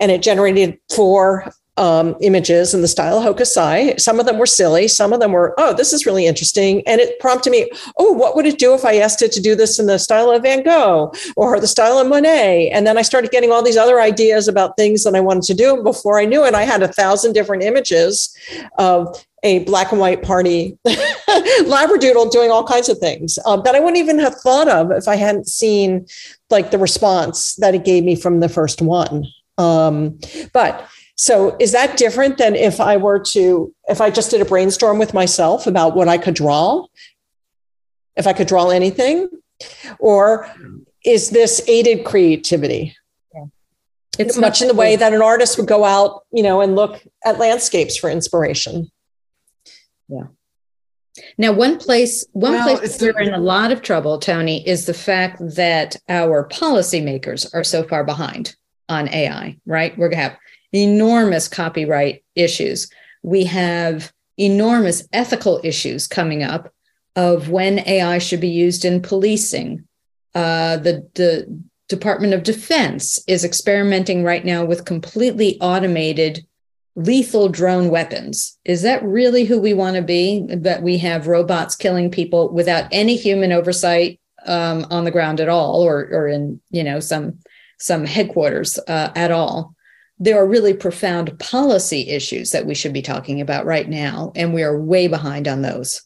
[0.00, 3.98] and it generated four um, images in the style of Hokusai.
[4.00, 7.00] Some of them were silly, some of them were, oh, this is really interesting, and
[7.00, 7.68] it prompted me,
[7.98, 10.30] oh, what would it do if I asked it to do this in the style
[10.30, 12.70] of Van Gogh or the style of Monet?
[12.70, 15.54] And then I started getting all these other ideas about things that I wanted to
[15.54, 15.74] do.
[15.74, 18.36] And Before I knew it, I had a thousand different images
[18.78, 23.80] of a black and white party labradoodle doing all kinds of things um, that I
[23.80, 26.06] wouldn't even have thought of if I hadn't seen
[26.50, 29.26] like the response that it gave me from the first one.
[29.58, 30.18] Um,
[30.52, 34.44] but so is that different than if I were to, if I just did a
[34.44, 36.86] brainstorm with myself about what I could draw,
[38.16, 39.28] if I could draw anything?
[39.98, 40.50] Or
[41.04, 42.96] is this aided creativity?
[44.18, 47.02] It's much in the way that an artist would go out, you know, and look
[47.24, 48.90] at landscapes for inspiration.
[50.08, 50.26] Yeah.
[51.38, 54.94] Now, one place, one well, place we're in a lot of trouble, Tony, is the
[54.94, 58.56] fact that our policymakers are so far behind
[58.88, 59.56] on AI.
[59.66, 59.96] Right?
[59.96, 60.38] We're gonna have
[60.74, 62.90] enormous copyright issues.
[63.22, 66.72] We have enormous ethical issues coming up
[67.16, 69.86] of when AI should be used in policing.
[70.34, 76.44] Uh, the the Department of Defense is experimenting right now with completely automated
[76.96, 78.58] lethal drone weapons.
[78.64, 80.46] Is that really who we want to be?
[80.48, 85.48] That we have robots killing people without any human oversight um, on the ground at
[85.48, 87.38] all, or or in you know some
[87.78, 89.74] some headquarters uh, at all.
[90.24, 94.54] There are really profound policy issues that we should be talking about right now, and
[94.54, 96.00] we are way behind on those.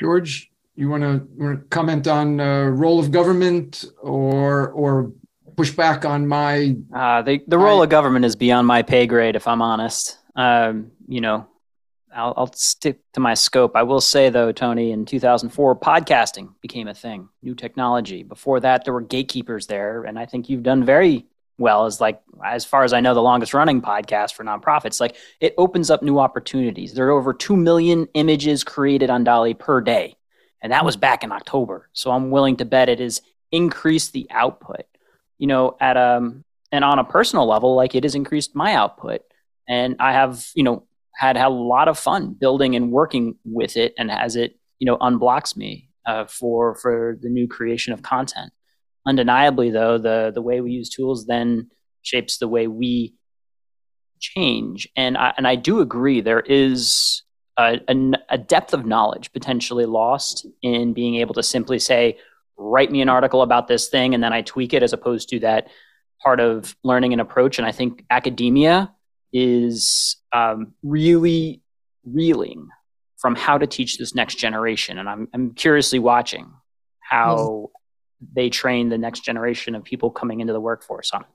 [0.00, 5.10] George, you want to comment on uh, role of government or or
[5.56, 6.76] push back on my.
[6.94, 10.16] Uh, the the role of government is beyond my pay grade, if I'm honest.
[10.36, 11.48] Um, you know,
[12.14, 13.76] I'll, I'll, stick to my scope.
[13.76, 18.22] I will say though, Tony, in 2004, podcasting became a thing, new technology.
[18.22, 21.26] Before that, there were gatekeepers there, and I think you've done very
[21.58, 25.00] well as like as far as I know, the longest running podcast for nonprofits.
[25.00, 26.94] Like it opens up new opportunities.
[26.94, 30.16] There are over two million images created on DALL-E per day,
[30.62, 31.88] and that was back in October.
[31.92, 34.84] So I'm willing to bet it has increased the output
[35.38, 39.22] you know, at um and on a personal level, like it has increased my output,
[39.66, 40.84] and I have you know
[41.18, 44.86] had, had a lot of fun building and working with it, and as it you
[44.86, 48.52] know unblocks me uh, for for the new creation of content.
[49.06, 51.70] Undeniably, though, the the way we use tools then
[52.02, 53.14] shapes the way we
[54.20, 57.22] change, and I, and I do agree there is
[57.58, 62.16] a, a, a depth of knowledge potentially lost in being able to simply say
[62.56, 65.38] write me an article about this thing and then I tweak it as opposed to
[65.40, 65.68] that
[66.20, 67.58] part of learning and approach.
[67.58, 68.92] And I think academia
[69.32, 71.60] is um, really
[72.04, 72.68] reeling
[73.16, 74.98] from how to teach this next generation.
[74.98, 76.52] And I'm, I'm curiously watching
[77.00, 78.26] how mm-hmm.
[78.34, 81.28] they train the next generation of people coming into the workforce on it.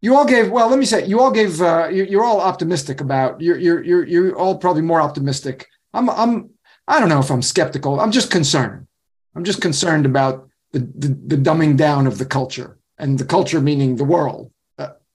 [0.00, 0.68] You all gave well.
[0.68, 1.60] Let me say, you all gave.
[1.60, 3.40] Uh, you, are all optimistic about.
[3.40, 5.66] You're you're you're you're all probably more optimistic.
[5.92, 6.50] I'm I'm
[6.86, 7.98] I don't know if I'm skeptical.
[7.98, 8.86] I'm just concerned.
[9.34, 13.60] I'm just concerned about the, the, the dumbing down of the culture and the culture
[13.60, 14.52] meaning the world.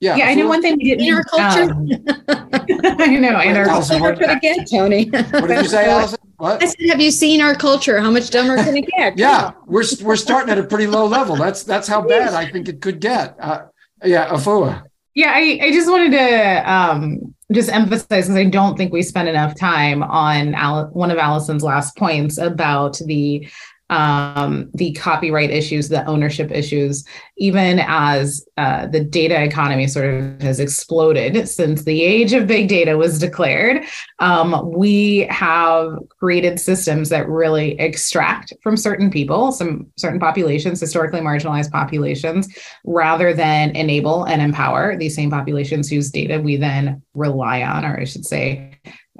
[0.03, 0.15] Uh, yeah.
[0.17, 0.25] Yeah.
[0.25, 1.05] I know one thing we didn't.
[1.05, 1.71] In our culture.
[1.71, 1.89] Um,
[2.99, 3.39] I know.
[3.39, 4.21] In our Allison, culture.
[4.21, 5.09] What, again, Tony.
[5.09, 6.19] what did you say, Allison?
[6.37, 6.61] What?
[6.61, 7.99] I said, have you seen our culture?
[7.99, 9.17] How much dumber can it get?
[9.17, 9.51] yeah.
[9.65, 11.35] We're, we're starting at a pretty low level.
[11.35, 13.35] That's, that's how bad I think it could get.
[13.39, 13.67] Uh,
[14.03, 14.27] yeah.
[14.29, 14.83] Afua.
[15.15, 15.31] Yeah.
[15.33, 19.55] I, I just wanted to, um, just emphasize because I don't think we spent enough
[19.55, 23.47] time on Al- one of Allison's last points about the
[23.89, 27.05] um, the copyright issues, the ownership issues,
[27.37, 32.67] even as uh, the data economy sort of has exploded since the age of big
[32.67, 33.83] data was declared.
[34.19, 41.19] Um, we have created systems that really extract from certain people, some certain populations, historically
[41.19, 42.47] marginalized populations,
[42.85, 47.99] rather than enable and empower these same populations whose data we then rely on, or
[47.99, 48.72] I should say,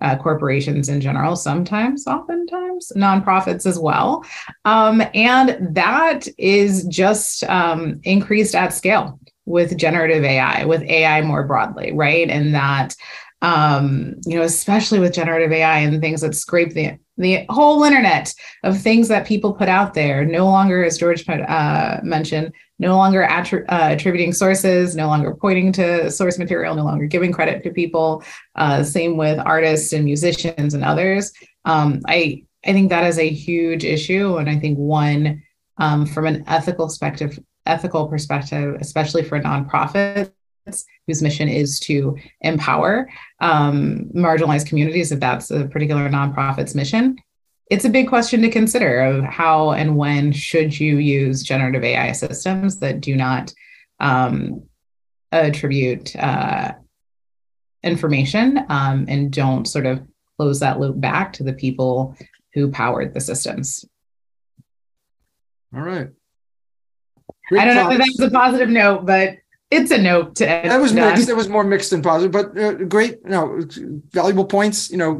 [0.04, 4.24] uh, corporations in general, sometimes, oftentimes, nonprofits as well.
[4.66, 11.44] Um, and that is just um, increased at scale with generative AI, with AI more
[11.46, 12.30] broadly, right?
[12.30, 12.96] And that,
[13.44, 18.34] um, you know, especially with generative AI and things that scrape the the whole internet
[18.64, 23.28] of things that people put out there, no longer, as George uh, mentioned, no longer
[23.30, 27.70] attri- uh, attributing sources, no longer pointing to source material, no longer giving credit to
[27.70, 28.24] people.
[28.56, 31.32] Uh, same with artists and musicians and others.
[31.66, 35.44] Um, I I think that is a huge issue, and I think one
[35.78, 40.32] um, from an ethical perspective, ethical perspective, especially for nonprofits
[41.08, 43.10] whose mission is to empower
[43.42, 47.18] um, marginalized communities, if that's a particular nonprofit's mission,
[47.70, 52.12] it's a big question to consider of how and when should you use generative AI
[52.12, 53.54] systems that do not
[54.00, 54.64] um,
[55.32, 56.74] attribute uh,
[57.84, 60.02] information um, and don't sort of
[60.38, 62.16] close that loop back to the people
[62.54, 63.86] who powered the systems.
[65.76, 66.10] All right.
[67.50, 69.38] Great I don't know if that's a positive note, but
[69.74, 70.72] it's a note to end.
[70.72, 71.30] That was mixed.
[71.30, 73.20] It was more mixed than positive, but uh, great.
[73.24, 73.62] You know,
[74.12, 74.92] valuable points.
[74.92, 75.16] You know,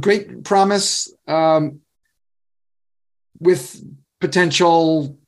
[0.00, 1.12] great promise.
[1.26, 1.80] Um,
[3.40, 3.82] with
[4.20, 5.18] potential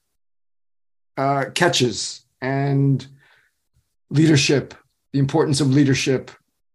[1.17, 3.07] uh, catches and
[4.11, 4.75] leadership,
[5.13, 6.31] the importance of leadership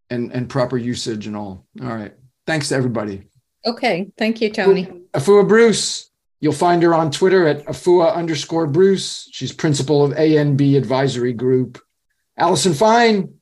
[0.10, 1.66] and, and proper usage and all.
[1.82, 2.14] All right.
[2.46, 3.24] Thanks to everybody.
[3.66, 4.12] Okay.
[4.18, 4.86] Thank you, Tony.
[5.14, 6.10] Afua Bruce.
[6.42, 9.30] You'll find her on Twitter at Afua underscore Bruce.
[9.32, 11.82] She's principal of ANB Advisory Group.
[12.38, 13.34] Allison Fine,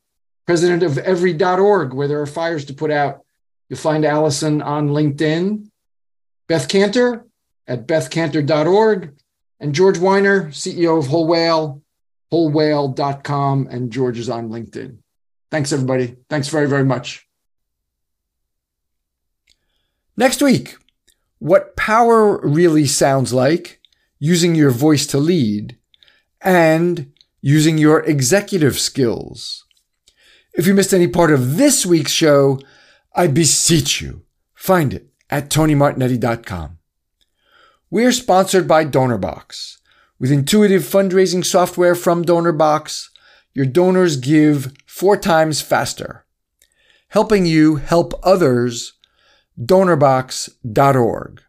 [0.45, 3.25] president of every.org, where there are fires to put out.
[3.69, 5.69] You'll find Allison on LinkedIn.
[6.47, 7.23] Beth Kanter
[7.67, 9.15] at bethkanter.org.
[9.59, 11.81] And George Weiner, CEO of Whole Whale,
[12.31, 13.67] wholewhale.com.
[13.69, 14.97] And George is on LinkedIn.
[15.51, 16.15] Thanks, everybody.
[16.29, 17.27] Thanks very, very much.
[20.17, 20.77] Next week,
[21.39, 23.79] what power really sounds like
[24.19, 25.77] using your voice to lead
[26.41, 27.10] and
[27.41, 29.65] using your executive skills.
[30.53, 32.59] If you missed any part of this week's show,
[33.15, 34.23] I beseech you,
[34.53, 36.77] find it at tonymartignetti.com.
[37.89, 39.77] We're sponsored by DonorBox.
[40.19, 43.09] With intuitive fundraising software from DonorBox,
[43.53, 46.25] your donors give four times faster.
[47.09, 48.93] Helping you help others,
[49.59, 51.41] donorbox.org.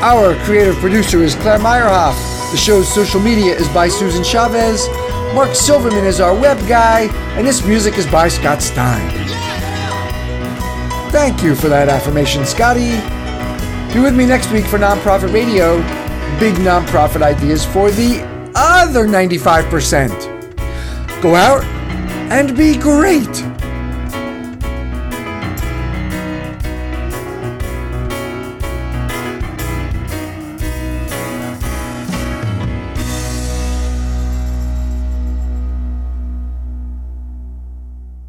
[0.00, 2.14] Our creative producer is Claire Meyerhoff.
[2.52, 4.86] The show's social media is by Susan Chavez.
[5.34, 9.10] Mark Silverman is our web guy, and this music is by Scott Stein.
[11.10, 12.92] Thank you for that affirmation, Scotty.
[13.92, 15.78] Be with me next week for Nonprofit Radio.
[16.38, 18.22] Big nonprofit ideas for the
[18.54, 20.10] other 95%.
[21.20, 21.64] Go out
[22.30, 23.26] and be great.